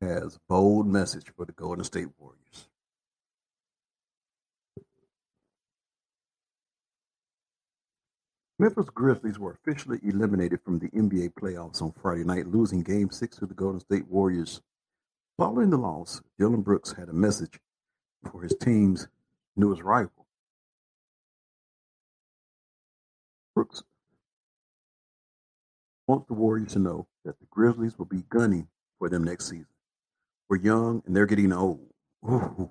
has 0.00 0.38
bold 0.48 0.86
message 0.86 1.32
for 1.36 1.44
the 1.44 1.52
Golden 1.52 1.84
State 1.84 2.08
Warriors. 2.18 2.68
Memphis 8.58 8.90
Grizzlies 8.90 9.38
were 9.38 9.52
officially 9.52 9.98
eliminated 10.02 10.60
from 10.62 10.78
the 10.78 10.90
NBA 10.90 11.32
playoffs 11.32 11.80
on 11.80 11.92
Friday 11.92 12.24
night, 12.24 12.46
losing 12.46 12.82
Game 12.82 13.10
6 13.10 13.38
to 13.38 13.46
the 13.46 13.54
Golden 13.54 13.80
State 13.80 14.06
Warriors. 14.06 14.60
Following 15.40 15.70
the 15.70 15.78
loss, 15.78 16.20
Dillon 16.38 16.60
Brooks 16.60 16.92
had 16.92 17.08
a 17.08 17.14
message 17.14 17.60
for 18.30 18.42
his 18.42 18.54
team's 18.60 19.08
newest 19.56 19.80
rival. 19.80 20.26
Brooks 23.54 23.82
wants 26.06 26.26
the 26.28 26.34
Warriors 26.34 26.74
to 26.74 26.78
know 26.78 27.06
that 27.24 27.38
the 27.40 27.46
Grizzlies 27.48 27.98
will 27.98 28.04
be 28.04 28.24
gunning 28.28 28.68
for 28.98 29.08
them 29.08 29.24
next 29.24 29.46
season. 29.46 29.64
We're 30.50 30.58
young 30.58 31.02
and 31.06 31.16
they're 31.16 31.24
getting 31.24 31.54
old. 31.54 31.88
Ooh, 32.22 32.68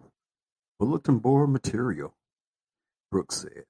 bulletin 0.79 1.17
board 1.17 1.49
material, 1.49 2.13
Brooks 3.09 3.37
said. 3.37 3.65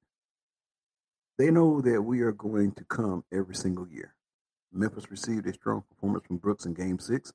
They 1.38 1.52
know 1.52 1.80
that 1.80 2.02
we 2.02 2.20
are 2.20 2.34
going 2.34 2.74
to 2.74 2.84
come 2.84 3.24
every 3.32 3.56
single 3.56 3.88
year. 3.88 4.14
Memphis 4.74 5.10
received 5.10 5.48
a 5.48 5.54
strong 5.54 5.86
performance 5.90 6.26
from 6.28 6.36
Brooks 6.36 6.66
in 6.66 6.74
Game 6.74 7.00
6. 7.00 7.32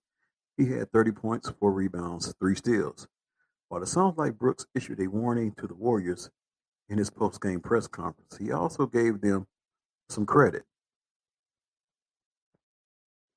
He 0.56 0.66
had 0.66 0.92
30 0.92 1.12
points, 1.12 1.50
4 1.58 1.72
rebounds, 1.72 2.32
3 2.38 2.54
steals. 2.54 3.08
While 3.68 3.82
it 3.82 3.86
sounds 3.86 4.16
like 4.16 4.38
Brooks 4.38 4.66
issued 4.74 5.00
a 5.00 5.08
warning 5.08 5.52
to 5.58 5.66
the 5.66 5.74
Warriors 5.74 6.30
in 6.88 6.98
his 6.98 7.10
post-game 7.10 7.60
press 7.60 7.88
conference, 7.88 8.36
he 8.36 8.52
also 8.52 8.86
gave 8.86 9.20
them 9.20 9.46
some 10.08 10.26
credit. 10.26 10.62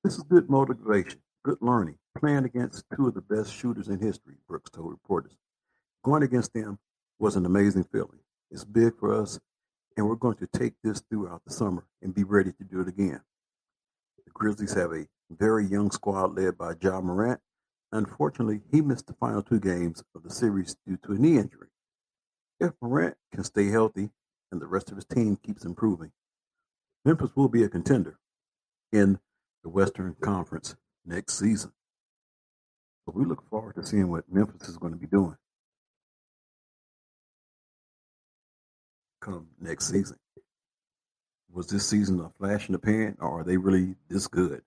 This 0.04 0.16
is 0.16 0.22
good 0.22 0.48
motivation, 0.48 1.20
good 1.44 1.58
learning, 1.60 1.98
playing 2.16 2.44
against 2.44 2.84
two 2.94 3.08
of 3.08 3.14
the 3.14 3.20
best 3.20 3.52
shooters 3.52 3.88
in 3.88 3.98
history, 3.98 4.34
Brooks 4.46 4.70
told 4.70 4.90
reporters. 4.90 5.36
Going 6.04 6.22
against 6.22 6.52
them 6.52 6.78
was 7.18 7.34
an 7.34 7.46
amazing 7.46 7.84
feeling. 7.84 8.20
It's 8.50 8.64
big 8.64 8.96
for 8.96 9.20
us, 9.20 9.40
and 9.96 10.08
we're 10.08 10.14
going 10.14 10.36
to 10.36 10.46
take 10.46 10.74
this 10.84 11.02
throughout 11.10 11.42
the 11.44 11.52
summer 11.52 11.84
and 12.00 12.14
be 12.14 12.22
ready 12.22 12.52
to 12.52 12.64
do 12.64 12.80
it 12.80 12.86
again. 12.86 13.20
The 14.24 14.30
Grizzlies 14.32 14.74
have 14.74 14.92
a 14.92 15.06
very 15.34 15.66
young 15.66 15.90
squad 15.90 16.36
led 16.36 16.56
by 16.56 16.74
Ja 16.80 17.00
Morant. 17.00 17.40
Unfortunately, 17.92 18.60
he 18.70 18.80
missed 18.80 19.06
the 19.06 19.14
final 19.14 19.42
two 19.42 19.60
games 19.60 20.02
of 20.14 20.22
the 20.22 20.30
series 20.30 20.76
due 20.86 20.98
to 20.98 21.12
a 21.12 21.18
knee 21.18 21.38
injury. 21.38 21.68
If 22.60 22.72
Morant 22.82 23.16
can 23.32 23.44
stay 23.44 23.68
healthy 23.68 24.10
and 24.50 24.60
the 24.60 24.66
rest 24.66 24.90
of 24.90 24.96
his 24.96 25.06
team 25.06 25.36
keeps 25.36 25.64
improving, 25.64 26.12
Memphis 27.04 27.30
will 27.34 27.48
be 27.48 27.62
a 27.62 27.68
contender 27.68 28.18
in 28.92 29.18
the 29.62 29.68
Western 29.68 30.16
Conference 30.20 30.76
next 31.06 31.38
season. 31.38 31.72
So 33.06 33.12
we 33.14 33.24
look 33.24 33.48
forward 33.48 33.76
to 33.76 33.86
seeing 33.86 34.10
what 34.10 34.30
Memphis 34.30 34.68
is 34.68 34.76
going 34.76 34.92
to 34.92 34.98
be 34.98 35.06
doing 35.06 35.36
come 39.28 39.48
next 39.60 39.88
season. 39.88 40.16
Was 41.52 41.66
this 41.66 41.86
season 41.86 42.20
a 42.20 42.30
flash 42.38 42.68
in 42.68 42.72
the 42.72 42.78
pan, 42.78 43.16
or 43.20 43.40
are 43.40 43.44
they 43.44 43.56
really 43.56 43.94
this 44.08 44.26
good? 44.26 44.62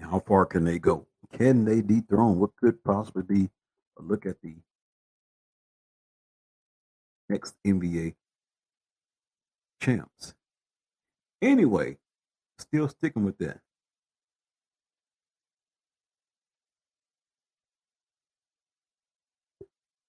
How 0.00 0.20
far 0.20 0.46
can 0.46 0.64
they 0.64 0.78
go? 0.78 1.06
Can 1.32 1.64
they 1.64 1.80
dethrone 1.80 2.38
what 2.38 2.56
could 2.56 2.82
possibly 2.84 3.22
be 3.22 3.50
a 3.98 4.02
look 4.02 4.26
at 4.26 4.40
the 4.42 4.56
next 7.28 7.54
NBA 7.66 8.14
champs? 9.80 10.34
Anyway, 11.40 11.96
still 12.58 12.88
sticking 12.88 13.24
with 13.24 13.38
that. 13.38 13.60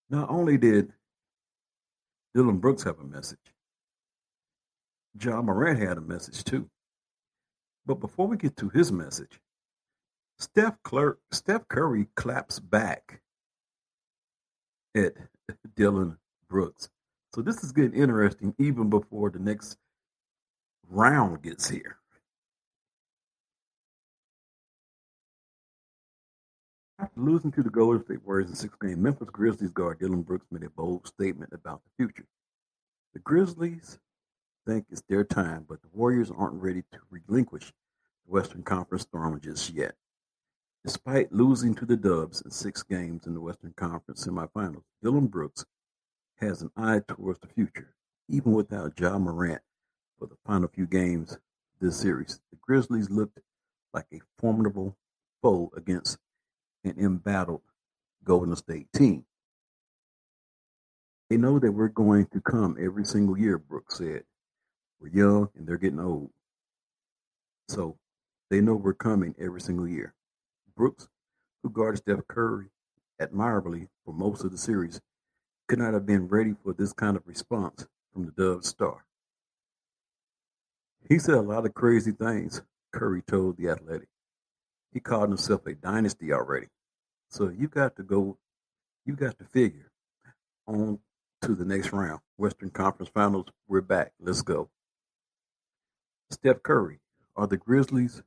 Not 0.09 0.29
only 0.29 0.57
did 0.57 0.93
Dillon 2.35 2.59
Brooks 2.59 2.83
have 2.83 2.99
a 2.99 3.03
message, 3.03 3.39
Ja 5.19 5.41
Morant 5.41 5.79
had 5.79 5.97
a 5.97 6.01
message 6.01 6.43
too. 6.43 6.69
But 7.85 7.99
before 7.99 8.27
we 8.27 8.37
get 8.37 8.55
to 8.57 8.69
his 8.69 8.91
message, 8.91 9.39
Steph, 10.37 10.77
Curry 11.67 12.07
claps 12.15 12.59
back 12.59 13.21
at 14.95 15.13
Dillon 15.75 16.17
Brooks. 16.49 16.89
So 17.33 17.41
this 17.41 17.63
is 17.63 17.71
getting 17.71 17.93
interesting 17.93 18.53
even 18.59 18.89
before 18.89 19.29
the 19.29 19.39
next 19.39 19.77
round 20.89 21.41
gets 21.41 21.69
here. 21.69 21.97
After 26.99 27.19
losing 27.19 27.51
to 27.53 27.63
the 27.63 27.69
Golden 27.69 28.03
State 28.03 28.23
Warriors 28.25 28.49
in 28.49 28.55
six 28.55 28.75
games, 28.79 28.97
Memphis 28.97 29.29
Grizzlies 29.31 29.71
guard 29.71 29.99
Dillon 29.99 30.21
Brooks 30.21 30.45
made 30.51 30.63
a 30.63 30.69
bold 30.69 31.07
statement 31.07 31.51
about 31.51 31.81
the 31.83 32.05
future. 32.05 32.27
The 33.13 33.19
Grizzlies 33.19 33.99
think 34.65 34.85
it's 34.89 35.03
their 35.09 35.23
time, 35.23 35.65
but 35.67 35.81
the 35.81 35.89
Warriors 35.91 36.31
aren't 36.31 36.61
ready 36.61 36.83
to 36.91 36.99
relinquish 37.09 37.65
the 37.65 38.31
Western 38.31 38.63
Conference 38.63 39.05
throne 39.05 39.41
just 39.41 39.71
yet. 39.71 39.95
Despite 40.85 41.31
losing 41.31 41.73
to 41.75 41.85
the 41.85 41.95
Dubs 41.95 42.41
in 42.41 42.51
six 42.51 42.83
games 42.83 43.25
in 43.25 43.33
the 43.33 43.39
Western 43.39 43.71
Conference 43.77 44.27
semifinals, 44.27 44.83
Dillon 45.01 45.27
Brooks 45.27 45.63
has 46.41 46.61
an 46.61 46.71
eye 46.75 46.99
towards 47.07 47.39
the 47.39 47.47
future. 47.47 47.95
Even 48.27 48.51
without 48.51 48.99
Ja 48.99 49.17
Morant 49.17 49.61
for 50.19 50.27
the 50.27 50.35
final 50.45 50.67
few 50.67 50.85
games 50.85 51.38
this 51.79 51.97
series, 51.97 52.41
the 52.51 52.57
Grizzlies 52.59 53.09
looked 53.09 53.39
like 53.93 54.07
a 54.13 54.19
formidable 54.38 54.97
foe 55.41 55.71
against 55.77 56.17
an 56.84 56.95
embattled 56.99 57.61
Golden 58.25 58.55
State 58.57 58.91
team. 58.93 59.23
They 61.29 61.38
know 61.38 61.59
that 61.59 61.71
we're 61.71 61.88
going 61.88 62.25
to 62.34 62.41
come 62.41 62.77
every 62.77 63.05
single 63.05 63.38
year, 63.38 63.57
Brooks 63.57 63.99
said. 63.99 64.23
We're 64.99 65.09
young 65.09 65.49
and 65.55 65.65
they're 65.65 65.77
getting 65.77 66.01
old. 66.01 66.31
So 67.69 67.97
they 68.49 68.59
know 68.59 68.75
we're 68.75 68.93
coming 68.93 69.34
every 69.39 69.61
single 69.61 69.88
year. 69.88 70.13
Brooks, 70.76 71.07
who 71.61 71.69
guarded 71.69 71.99
Steph 71.99 72.28
Curry 72.28 72.67
admirably 73.19 73.89
for 74.05 74.13
most 74.13 74.43
of 74.43 74.51
the 74.51 74.57
series, 74.57 74.99
could 75.67 75.80
not 75.80 75.93
have 75.93 76.05
been 76.05 76.28
ready 76.28 76.55
for 76.63 76.74
this 76.74 76.93
kind 76.93 77.15
of 77.15 77.26
response 77.26 77.88
from 78.11 78.26
the 78.26 78.32
Dove 78.32 78.65
star. 78.65 79.05
He 81.07 81.19
said 81.19 81.36
a 81.36 81.41
lot 81.41 81.65
of 81.65 81.74
crazy 81.74 82.11
things, 82.11 82.61
Curry 82.91 83.21
told 83.21 83.57
The 83.57 83.69
Athletic. 83.69 84.07
He 84.91 84.99
called 84.99 85.30
himself 85.30 85.65
a 85.65 85.74
dynasty 85.74 86.32
already. 86.32 86.67
So 87.30 87.49
you 87.49 87.67
got 87.67 87.95
to 87.97 88.03
go, 88.03 88.38
you 89.05 89.15
got 89.15 89.38
to 89.39 89.45
figure 89.45 89.91
on 90.67 90.99
to 91.41 91.55
the 91.55 91.65
next 91.65 91.91
round. 91.91 92.21
Western 92.38 92.69
Conference 92.69 93.11
Finals, 93.13 93.47
we're 93.67 93.82
back. 93.82 94.11
Let's 94.19 94.41
go. 94.41 94.69
Steph 96.30 96.63
Curry, 96.63 96.99
are 97.36 97.47
the 97.47 97.57
Grizzlies 97.57 98.21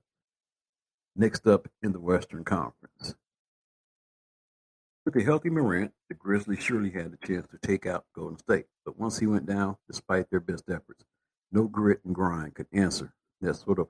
next 1.17 1.47
up 1.47 1.69
in 1.83 1.93
the 1.93 2.01
Western 2.01 2.45
Conference? 2.45 3.15
With 5.05 5.17
a 5.17 5.23
healthy 5.23 5.51
Morant, 5.51 5.93
the 6.09 6.15
Grizzlies 6.15 6.63
surely 6.63 6.91
had 6.91 7.13
the 7.13 7.27
chance 7.27 7.47
to 7.49 7.59
take 7.59 7.87
out 7.87 8.07
Golden 8.15 8.39
State. 8.39 8.67
But 8.85 8.99
once 8.99 9.19
he 9.19 9.27
went 9.27 9.47
down, 9.47 9.77
despite 9.89 10.31
their 10.31 10.41
best 10.41 10.65
efforts, 10.69 11.05
no 11.53 11.69
grit 11.69 12.01
and 12.05 12.15
grind 12.15 12.55
could 12.55 12.67
answer 12.73 13.15
that 13.41 13.55
sort 13.55 13.79
of 13.79 13.89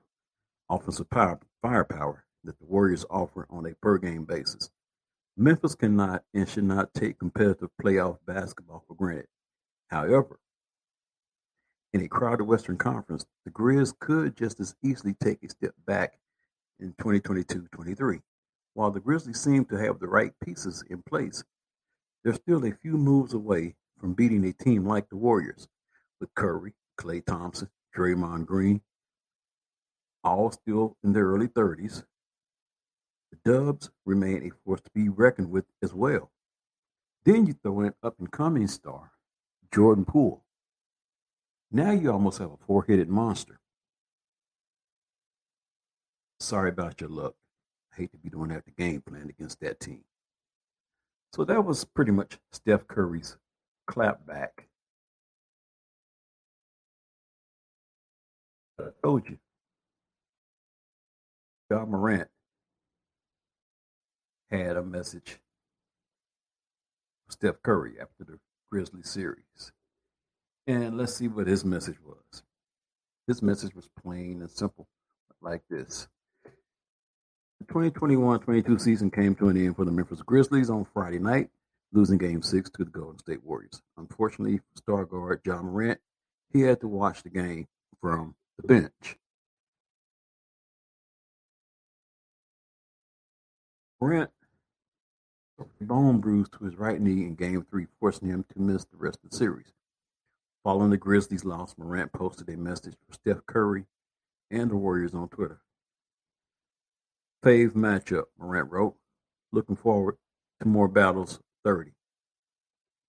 offensive 0.69 1.09
power, 1.09 1.39
firepower 1.61 2.25
that 2.43 2.59
the 2.59 2.65
Warriors 2.65 3.05
offer 3.09 3.47
on 3.49 3.65
a 3.65 3.73
per 3.81 3.97
game 3.97 4.25
basis. 4.25 4.69
Memphis 5.35 5.75
cannot 5.75 6.23
and 6.33 6.47
should 6.47 6.63
not 6.63 6.93
take 6.93 7.19
competitive 7.19 7.69
playoff 7.81 8.17
basketball 8.25 8.83
for 8.87 8.93
granted. 8.93 9.27
However, 9.87 10.39
in 11.93 12.01
a 12.01 12.07
crowded 12.07 12.43
Western 12.43 12.77
Conference, 12.77 13.25
the 13.45 13.51
Grizz 13.51 13.97
could 13.99 14.35
just 14.35 14.59
as 14.59 14.75
easily 14.83 15.15
take 15.19 15.43
a 15.43 15.49
step 15.49 15.73
back 15.85 16.19
in 16.79 16.93
2022-23. 16.93 18.21
While 18.73 18.91
the 18.91 18.99
Grizzlies 18.99 19.39
seem 19.39 19.65
to 19.65 19.75
have 19.75 19.99
the 19.99 20.07
right 20.07 20.31
pieces 20.43 20.83
in 20.89 21.01
place, 21.03 21.43
they're 22.23 22.33
still 22.33 22.65
a 22.65 22.71
few 22.71 22.97
moves 22.97 23.33
away 23.33 23.75
from 23.99 24.13
beating 24.13 24.45
a 24.45 24.53
team 24.53 24.85
like 24.85 25.09
the 25.09 25.17
Warriors, 25.17 25.67
with 26.19 26.33
Curry, 26.35 26.73
Klay 26.99 27.25
Thompson, 27.25 27.69
Draymond 27.95 28.45
Green, 28.45 28.81
all 30.23 30.51
still 30.51 30.97
in 31.03 31.13
their 31.13 31.25
early 31.25 31.47
30s. 31.47 32.03
The 33.31 33.51
Dubs 33.51 33.89
remain 34.05 34.43
a 34.43 34.51
force 34.63 34.81
to 34.81 34.91
be 34.93 35.09
reckoned 35.09 35.49
with 35.49 35.65
as 35.81 35.93
well. 35.93 36.31
Then 37.25 37.45
you 37.45 37.53
throw 37.61 37.81
in 37.81 37.93
up 38.03 38.15
and 38.19 38.31
coming 38.31 38.67
star, 38.67 39.11
Jordan 39.73 40.05
Poole. 40.05 40.43
Now 41.71 41.91
you 41.91 42.11
almost 42.11 42.39
have 42.39 42.51
a 42.51 42.57
four 42.65 42.85
headed 42.87 43.09
monster. 43.09 43.59
Sorry 46.39 46.69
about 46.69 47.01
your 47.01 47.09
luck. 47.09 47.35
I 47.93 48.01
hate 48.01 48.11
to 48.11 48.17
be 48.17 48.29
doing 48.29 48.49
that 48.49 48.65
the 48.65 48.71
game 48.71 49.01
plan 49.01 49.29
against 49.29 49.59
that 49.61 49.79
team. 49.79 50.03
So 51.33 51.43
that 51.45 51.65
was 51.65 51.83
pretty 51.83 52.11
much 52.11 52.37
Steph 52.51 52.87
Curry's 52.87 53.37
clapback. 53.89 54.49
I 58.79 58.85
told 59.03 59.27
you. 59.27 59.37
Ja 61.69 61.85
Morant 61.85 62.29
had 64.49 64.77
a 64.77 64.83
message 64.83 65.39
for 67.25 67.31
Steph 67.33 67.61
Curry 67.61 67.95
after 67.99 68.23
the 68.23 68.39
Grizzly 68.71 69.03
series. 69.03 69.71
And 70.65 70.97
let's 70.97 71.15
see 71.15 71.27
what 71.27 71.47
his 71.47 71.65
message 71.65 71.97
was. 72.05 72.43
His 73.27 73.41
message 73.41 73.75
was 73.75 73.89
plain 74.01 74.41
and 74.41 74.49
simple, 74.49 74.87
like 75.41 75.63
this. 75.69 76.07
The 77.59 77.65
2021-22 77.73 78.79
season 78.79 79.11
came 79.11 79.35
to 79.35 79.49
an 79.49 79.57
end 79.57 79.75
for 79.75 79.85
the 79.85 79.91
Memphis 79.91 80.21
Grizzlies 80.21 80.69
on 80.69 80.85
Friday 80.93 81.19
night, 81.19 81.49
losing 81.91 82.17
Game 82.17 82.41
6 82.41 82.69
to 82.71 82.85
the 82.85 82.91
Golden 82.91 83.19
State 83.19 83.43
Warriors. 83.43 83.81
Unfortunately, 83.97 84.61
star 84.75 85.05
guard 85.05 85.41
Ja 85.45 85.61
Morant, 85.61 85.99
he 86.53 86.61
had 86.61 86.79
to 86.81 86.87
watch 86.87 87.23
the 87.23 87.29
game 87.29 87.67
from 88.01 88.35
the 88.57 88.67
bench. 88.67 89.17
Morant 93.99 94.29
bone 95.81 96.19
bruise 96.19 96.49
to 96.49 96.65
his 96.65 96.75
right 96.75 97.01
knee 97.01 97.23
in 97.23 97.35
Game 97.35 97.65
3, 97.69 97.87
forcing 97.99 98.27
him 98.27 98.45
to 98.53 98.61
miss 98.61 98.85
the 98.85 98.97
rest 98.97 99.19
of 99.23 99.31
the 99.31 99.37
series. 99.37 99.73
Following 100.63 100.91
the 100.91 100.97
Grizzlies' 100.97 101.45
loss, 101.45 101.75
Morant 101.77 102.11
posted 102.11 102.49
a 102.49 102.57
message 102.57 102.95
for 103.07 103.13
Steph 103.13 103.45
Curry 103.45 103.85
and 104.51 104.69
the 104.69 104.75
Warriors 104.75 105.13
on 105.13 105.29
Twitter. 105.29 105.61
Fave 107.47 107.75
matchup, 107.75 108.25
Morant 108.37 108.69
wrote. 108.69 108.95
Looking 109.53 109.77
forward 109.77 110.17
to 110.59 110.67
more 110.67 110.89
battles 110.89 111.39
30. 111.63 111.91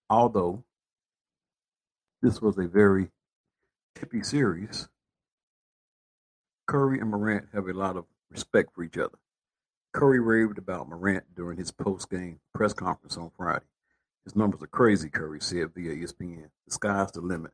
Although 0.08 0.62
this 2.22 2.40
was 2.40 2.56
a 2.56 2.68
very 2.68 3.10
tippy 3.96 4.22
series, 4.22 4.88
Curry 6.68 7.00
and 7.00 7.10
Morant 7.10 7.48
have 7.52 7.66
a 7.66 7.72
lot 7.72 7.96
of 7.96 8.04
respect 8.30 8.72
for 8.76 8.84
each 8.84 8.96
other. 8.96 9.18
Curry 9.92 10.20
raved 10.20 10.58
about 10.58 10.88
Morant 10.88 11.24
during 11.34 11.58
his 11.58 11.72
post-game 11.72 12.38
press 12.54 12.72
conference 12.72 13.16
on 13.16 13.32
Friday. 13.36 13.66
His 14.22 14.36
numbers 14.36 14.62
are 14.62 14.68
crazy, 14.68 15.10
Curry 15.10 15.40
said 15.40 15.74
via 15.74 15.96
ESPN. 15.96 16.50
The 16.64 16.74
sky's 16.74 17.10
the 17.10 17.22
limit. 17.22 17.50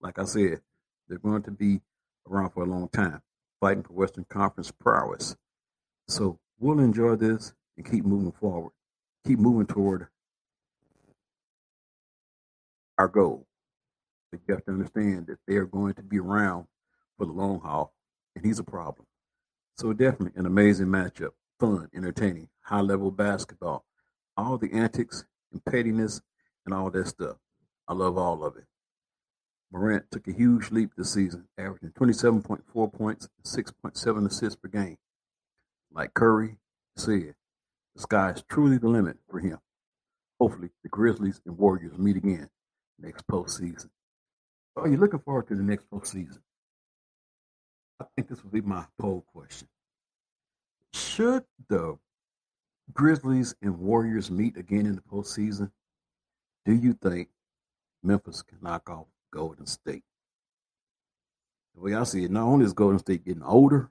Like 0.00 0.18
I 0.18 0.24
said, 0.24 0.60
they're 1.08 1.18
going 1.18 1.44
to 1.44 1.52
be 1.52 1.82
around 2.28 2.50
for 2.50 2.64
a 2.64 2.68
long 2.68 2.88
time, 2.88 3.22
fighting 3.60 3.84
for 3.84 3.92
Western 3.92 4.24
Conference 4.24 4.72
prowess. 4.72 5.36
So 6.10 6.40
we'll 6.58 6.80
enjoy 6.80 7.14
this 7.14 7.54
and 7.76 7.88
keep 7.88 8.04
moving 8.04 8.32
forward, 8.32 8.72
keep 9.24 9.38
moving 9.38 9.66
toward 9.66 10.08
our 12.98 13.06
goal. 13.06 13.46
But 14.32 14.40
you 14.46 14.54
have 14.54 14.64
to 14.64 14.72
understand 14.72 15.28
that 15.28 15.38
they 15.46 15.54
are 15.54 15.66
going 15.66 15.94
to 15.94 16.02
be 16.02 16.18
around 16.18 16.66
for 17.16 17.26
the 17.26 17.32
long 17.32 17.60
haul, 17.60 17.94
and 18.34 18.44
he's 18.44 18.58
a 18.58 18.64
problem. 18.64 19.06
So 19.76 19.92
definitely 19.92 20.32
an 20.34 20.46
amazing 20.46 20.88
matchup, 20.88 21.30
fun, 21.60 21.88
entertaining, 21.94 22.48
high 22.62 22.80
level 22.80 23.12
basketball, 23.12 23.84
all 24.36 24.58
the 24.58 24.72
antics 24.72 25.24
and 25.52 25.64
pettiness 25.64 26.20
and 26.66 26.74
all 26.74 26.90
that 26.90 27.06
stuff. 27.06 27.36
I 27.86 27.94
love 27.94 28.18
all 28.18 28.42
of 28.42 28.56
it. 28.56 28.64
Morant 29.70 30.06
took 30.10 30.26
a 30.26 30.32
huge 30.32 30.72
leap 30.72 30.90
this 30.96 31.14
season, 31.14 31.44
averaging 31.56 31.90
27.4 31.90 32.92
points 32.92 33.28
and 33.36 33.64
6.7 33.64 34.26
assists 34.26 34.56
per 34.56 34.68
game. 34.68 34.98
Like 35.92 36.14
Curry 36.14 36.56
said, 36.96 37.34
the 37.94 38.02
sky 38.02 38.30
is 38.30 38.42
truly 38.48 38.78
the 38.78 38.88
limit 38.88 39.18
for 39.28 39.40
him. 39.40 39.58
Hopefully, 40.40 40.70
the 40.82 40.88
Grizzlies 40.88 41.40
and 41.44 41.58
Warriors 41.58 41.98
meet 41.98 42.16
again 42.16 42.48
next 42.98 43.26
postseason. 43.26 43.90
Are 44.76 44.88
you 44.88 44.96
looking 44.96 45.18
forward 45.20 45.48
to 45.48 45.56
the 45.56 45.62
next 45.62 45.90
postseason? 45.90 46.38
I 48.00 48.04
think 48.14 48.28
this 48.28 48.42
will 48.42 48.50
be 48.50 48.62
my 48.62 48.84
poll 48.98 49.24
question. 49.32 49.68
Should 50.94 51.44
the 51.68 51.98
Grizzlies 52.92 53.54
and 53.60 53.78
Warriors 53.78 54.30
meet 54.30 54.56
again 54.56 54.86
in 54.86 54.94
the 54.94 55.02
postseason, 55.02 55.70
do 56.64 56.74
you 56.74 56.94
think 56.94 57.28
Memphis 58.02 58.42
can 58.42 58.58
knock 58.62 58.88
off 58.88 59.06
Golden 59.32 59.66
State? 59.66 60.04
The 61.74 61.80
way 61.80 61.94
I 61.94 62.04
see 62.04 62.24
it, 62.24 62.30
not 62.30 62.44
only 62.44 62.64
is 62.64 62.72
Golden 62.72 62.98
State 62.98 63.24
getting 63.24 63.42
older, 63.42 63.90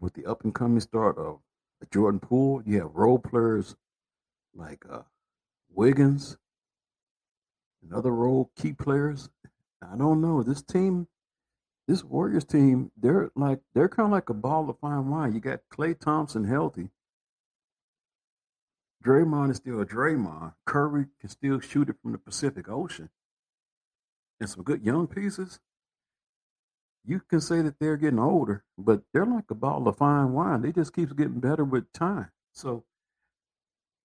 with 0.00 0.14
the 0.14 0.26
up 0.26 0.44
and 0.44 0.54
coming 0.54 0.80
start 0.80 1.18
of 1.18 1.40
Jordan 1.92 2.20
Poole, 2.20 2.62
you 2.64 2.80
have 2.80 2.94
role 2.94 3.18
players 3.18 3.76
like 4.54 4.84
uh, 4.90 5.02
Wiggins 5.72 6.36
and 7.82 7.92
other 7.92 8.10
role 8.10 8.50
key 8.56 8.72
players. 8.72 9.28
I 9.82 9.96
don't 9.96 10.20
know. 10.20 10.42
This 10.42 10.62
team, 10.62 11.06
this 11.86 12.02
Warriors 12.02 12.44
team, 12.44 12.90
they're 12.96 13.30
like 13.36 13.60
they're 13.74 13.88
kind 13.88 14.06
of 14.06 14.12
like 14.12 14.28
a 14.28 14.34
ball 14.34 14.68
of 14.68 14.78
fine 14.80 15.08
wine. 15.08 15.34
You 15.34 15.40
got 15.40 15.60
Klay 15.72 15.98
Thompson 15.98 16.44
healthy. 16.44 16.90
Draymond 19.04 19.50
is 19.50 19.58
still 19.58 19.80
a 19.80 19.86
Draymond. 19.86 20.54
Curry 20.66 21.06
can 21.20 21.28
still 21.28 21.60
shoot 21.60 21.88
it 21.88 21.96
from 22.02 22.12
the 22.12 22.18
Pacific 22.18 22.68
Ocean. 22.68 23.10
And 24.40 24.50
some 24.50 24.64
good 24.64 24.84
young 24.84 25.06
pieces. 25.06 25.60
You 27.08 27.22
can 27.26 27.40
say 27.40 27.62
that 27.62 27.78
they're 27.80 27.96
getting 27.96 28.18
older, 28.18 28.64
but 28.76 29.00
they're 29.14 29.24
like 29.24 29.50
a 29.50 29.54
bottle 29.54 29.88
of 29.88 29.96
fine 29.96 30.34
wine. 30.34 30.60
They 30.60 30.72
just 30.72 30.92
keeps 30.92 31.14
getting 31.14 31.40
better 31.40 31.64
with 31.64 31.90
time. 31.94 32.28
So 32.52 32.84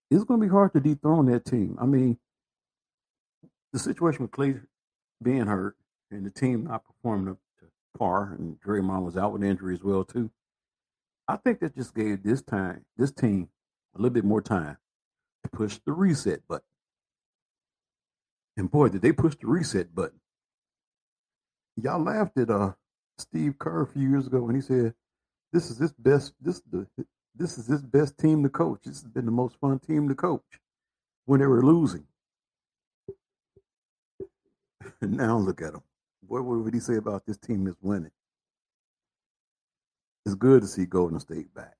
it's 0.09 0.23
going 0.23 0.39
to 0.39 0.45
be 0.45 0.49
hard 0.49 0.71
to 0.71 0.79
dethrone 0.79 1.25
that 1.25 1.43
team. 1.43 1.77
I 1.81 1.85
mean, 1.85 2.17
the 3.73 3.79
situation 3.79 4.21
with 4.21 4.31
Klay 4.31 4.61
being 5.21 5.47
hurt 5.47 5.75
and 6.11 6.25
the 6.25 6.29
team 6.29 6.63
not 6.63 6.85
performing 6.85 7.33
up 7.33 7.39
to 7.59 7.65
par, 7.99 8.37
and 8.39 8.57
Draymond 8.61 9.03
was 9.03 9.17
out 9.17 9.33
with 9.33 9.43
injury 9.43 9.73
as 9.73 9.83
well 9.83 10.05
too. 10.05 10.31
I 11.27 11.35
think 11.35 11.59
that 11.59 11.75
just 11.75 11.93
gave 11.93 12.23
this 12.23 12.41
time, 12.41 12.85
this 12.95 13.11
team, 13.11 13.49
a 13.95 13.97
little 13.97 14.13
bit 14.13 14.23
more 14.23 14.41
time 14.41 14.77
to 15.43 15.49
push 15.49 15.77
the 15.85 15.91
reset 15.91 16.47
button. 16.47 16.63
And 18.55 18.71
boy, 18.71 18.87
did 18.87 19.01
they 19.01 19.11
push 19.11 19.35
the 19.35 19.47
reset 19.47 19.93
button. 19.93 20.21
Y'all 21.75 22.01
laughed 22.01 22.37
at 22.37 22.49
uh 22.49 22.73
Steve 23.17 23.57
Kerr 23.59 23.81
a 23.81 23.87
few 23.87 24.09
years 24.09 24.27
ago 24.27 24.41
when 24.41 24.55
he 24.55 24.61
said, 24.61 24.93
"This 25.51 25.69
is 25.69 25.77
his 25.77 25.93
best. 25.93 26.33
This 26.41 26.61
the 26.61 26.87
this 27.35 27.57
is 27.57 27.67
his 27.67 27.81
best 27.81 28.17
team 28.17 28.43
to 28.43 28.49
coach. 28.49 28.81
This 28.83 29.01
has 29.01 29.11
been 29.11 29.25
the 29.25 29.31
most 29.31 29.57
fun 29.57 29.79
team 29.79 30.07
to 30.09 30.15
coach 30.15 30.61
when 31.25 31.39
they 31.39 31.47
were 31.47 31.63
losing." 31.63 32.07
And 35.01 35.11
now 35.17 35.37
look 35.37 35.61
at 35.61 35.73
them. 35.73 35.83
What 36.27 36.43
would 36.45 36.73
he 36.73 36.79
say 36.79 36.95
about 36.95 37.25
this 37.25 37.37
team 37.37 37.67
is 37.67 37.75
winning? 37.81 38.11
It's 40.25 40.35
good 40.35 40.61
to 40.61 40.67
see 40.67 40.85
Golden 40.85 41.19
State 41.19 41.53
back. 41.53 41.75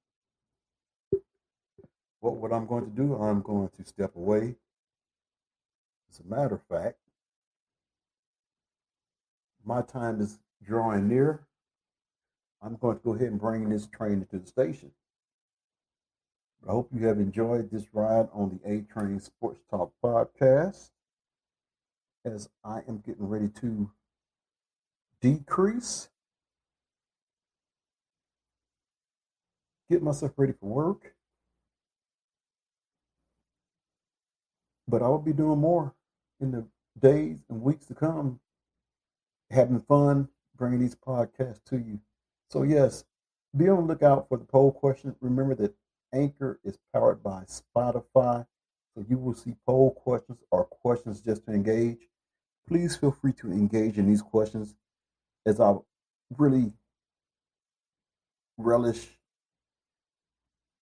What 2.20 2.36
what 2.36 2.54
I'm 2.54 2.68
going 2.68 2.86
to 2.86 2.92
do? 2.92 3.16
I'm 3.16 3.42
going 3.42 3.70
to 3.70 3.86
step 3.86 4.16
away. 4.16 4.56
As 6.10 6.20
a 6.20 6.24
matter 6.24 6.56
of 6.56 6.62
fact, 6.64 6.98
my 9.66 9.82
time 9.82 10.22
is 10.22 10.38
drawing 10.66 11.08
near, 11.08 11.46
I'm 12.62 12.78
going 12.78 12.98
to 12.98 13.04
go 13.04 13.14
ahead 13.14 13.28
and 13.28 13.40
bring 13.40 13.70
this 13.70 13.88
train 13.88 14.26
to 14.32 14.40
the 14.40 14.48
station. 14.48 14.92
I 16.68 16.72
hope 16.72 16.90
you 16.94 17.06
have 17.08 17.20
enjoyed 17.20 17.70
this 17.70 17.88
ride 17.92 18.30
on 18.32 18.60
the 18.64 18.72
A 18.72 18.82
Train 18.82 19.20
Sports 19.20 19.60
Talk 19.70 19.92
podcast. 20.02 20.92
As 22.26 22.48
I 22.64 22.80
am 22.88 23.04
getting 23.06 23.28
ready 23.28 23.50
to 23.60 23.92
decrease, 25.20 26.08
get 29.92 30.02
myself 30.02 30.32
ready 30.38 30.54
for 30.54 30.68
work. 30.68 31.16
But 34.88 35.02
I 35.02 35.10
will 35.10 35.20
be 35.20 35.34
doing 35.34 35.60
more 35.60 35.94
in 36.40 36.52
the 36.52 36.66
days 36.98 37.40
and 37.50 37.62
weeks 37.62 37.88
to 37.88 37.94
come, 37.94 38.40
having 39.52 39.82
fun 39.82 40.30
bringing 40.58 40.80
these 40.80 40.96
podcasts 40.96 41.64
to 41.66 41.78
you. 41.78 42.00
So, 42.50 42.64
yes, 42.64 43.06
be 43.56 43.70
on 43.70 43.78
the 43.78 43.94
lookout 43.94 44.28
for 44.30 44.38
the 44.38 44.46
poll 44.46 44.72
question. 44.72 45.16
Remember 45.22 45.56
that 45.56 45.76
Anchor 46.14 46.60
is 46.64 46.78
powered 46.94 47.24
by 47.24 47.44
Spotify, 47.44 48.46
so 48.94 49.06
you 49.10 49.18
will 49.18 49.34
see 49.34 49.56
poll 49.66 49.92
questions 49.92 50.40
or 50.52 50.66
questions 50.66 51.22
just 51.22 51.46
to 51.46 51.52
engage. 51.52 52.08
Please 52.68 52.96
feel 52.96 53.12
free 53.12 53.34
to 53.34 53.52
engage 53.52 53.98
in 53.98 54.08
these 54.08 54.22
questions 54.22 54.76
as 55.46 55.60
I 55.60 55.76
really 56.38 56.74
relish 58.58 59.08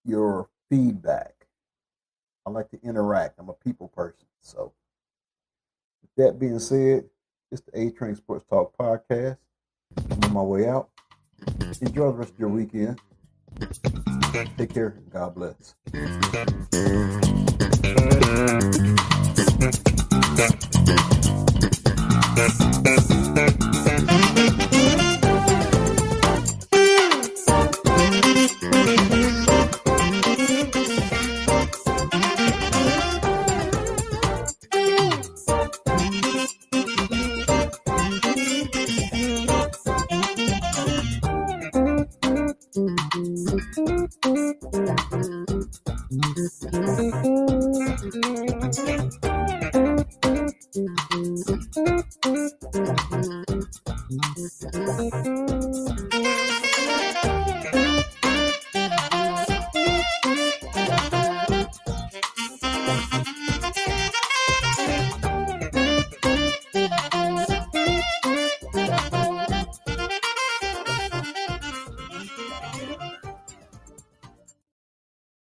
your 0.06 0.50
feedback. 0.70 1.48
I 2.46 2.50
like 2.50 2.70
to 2.72 2.80
interact. 2.84 3.40
I'm 3.40 3.50
a 3.50 3.54
people 3.54 3.88
person. 3.88 4.26
So, 4.42 4.74
with 6.02 6.26
that 6.26 6.40
being 6.40 6.60
said, 6.60 7.06
it's 7.52 7.62
the 7.62 7.80
A 7.80 7.92
Train 7.92 8.16
Sports 8.16 8.46
Talk 8.50 8.76
podcast. 8.78 9.38
I'm 9.98 10.24
on 10.24 10.34
my 10.34 10.42
way 10.42 10.68
out. 10.68 10.90
Enjoy 11.82 12.12
the 12.12 12.18
rest 12.18 12.34
of 12.34 12.40
your 12.40 12.50
weekend. 12.50 13.00
Take 14.58 14.74
care. 14.74 14.98
God 15.12 15.36
bless. 15.36 15.76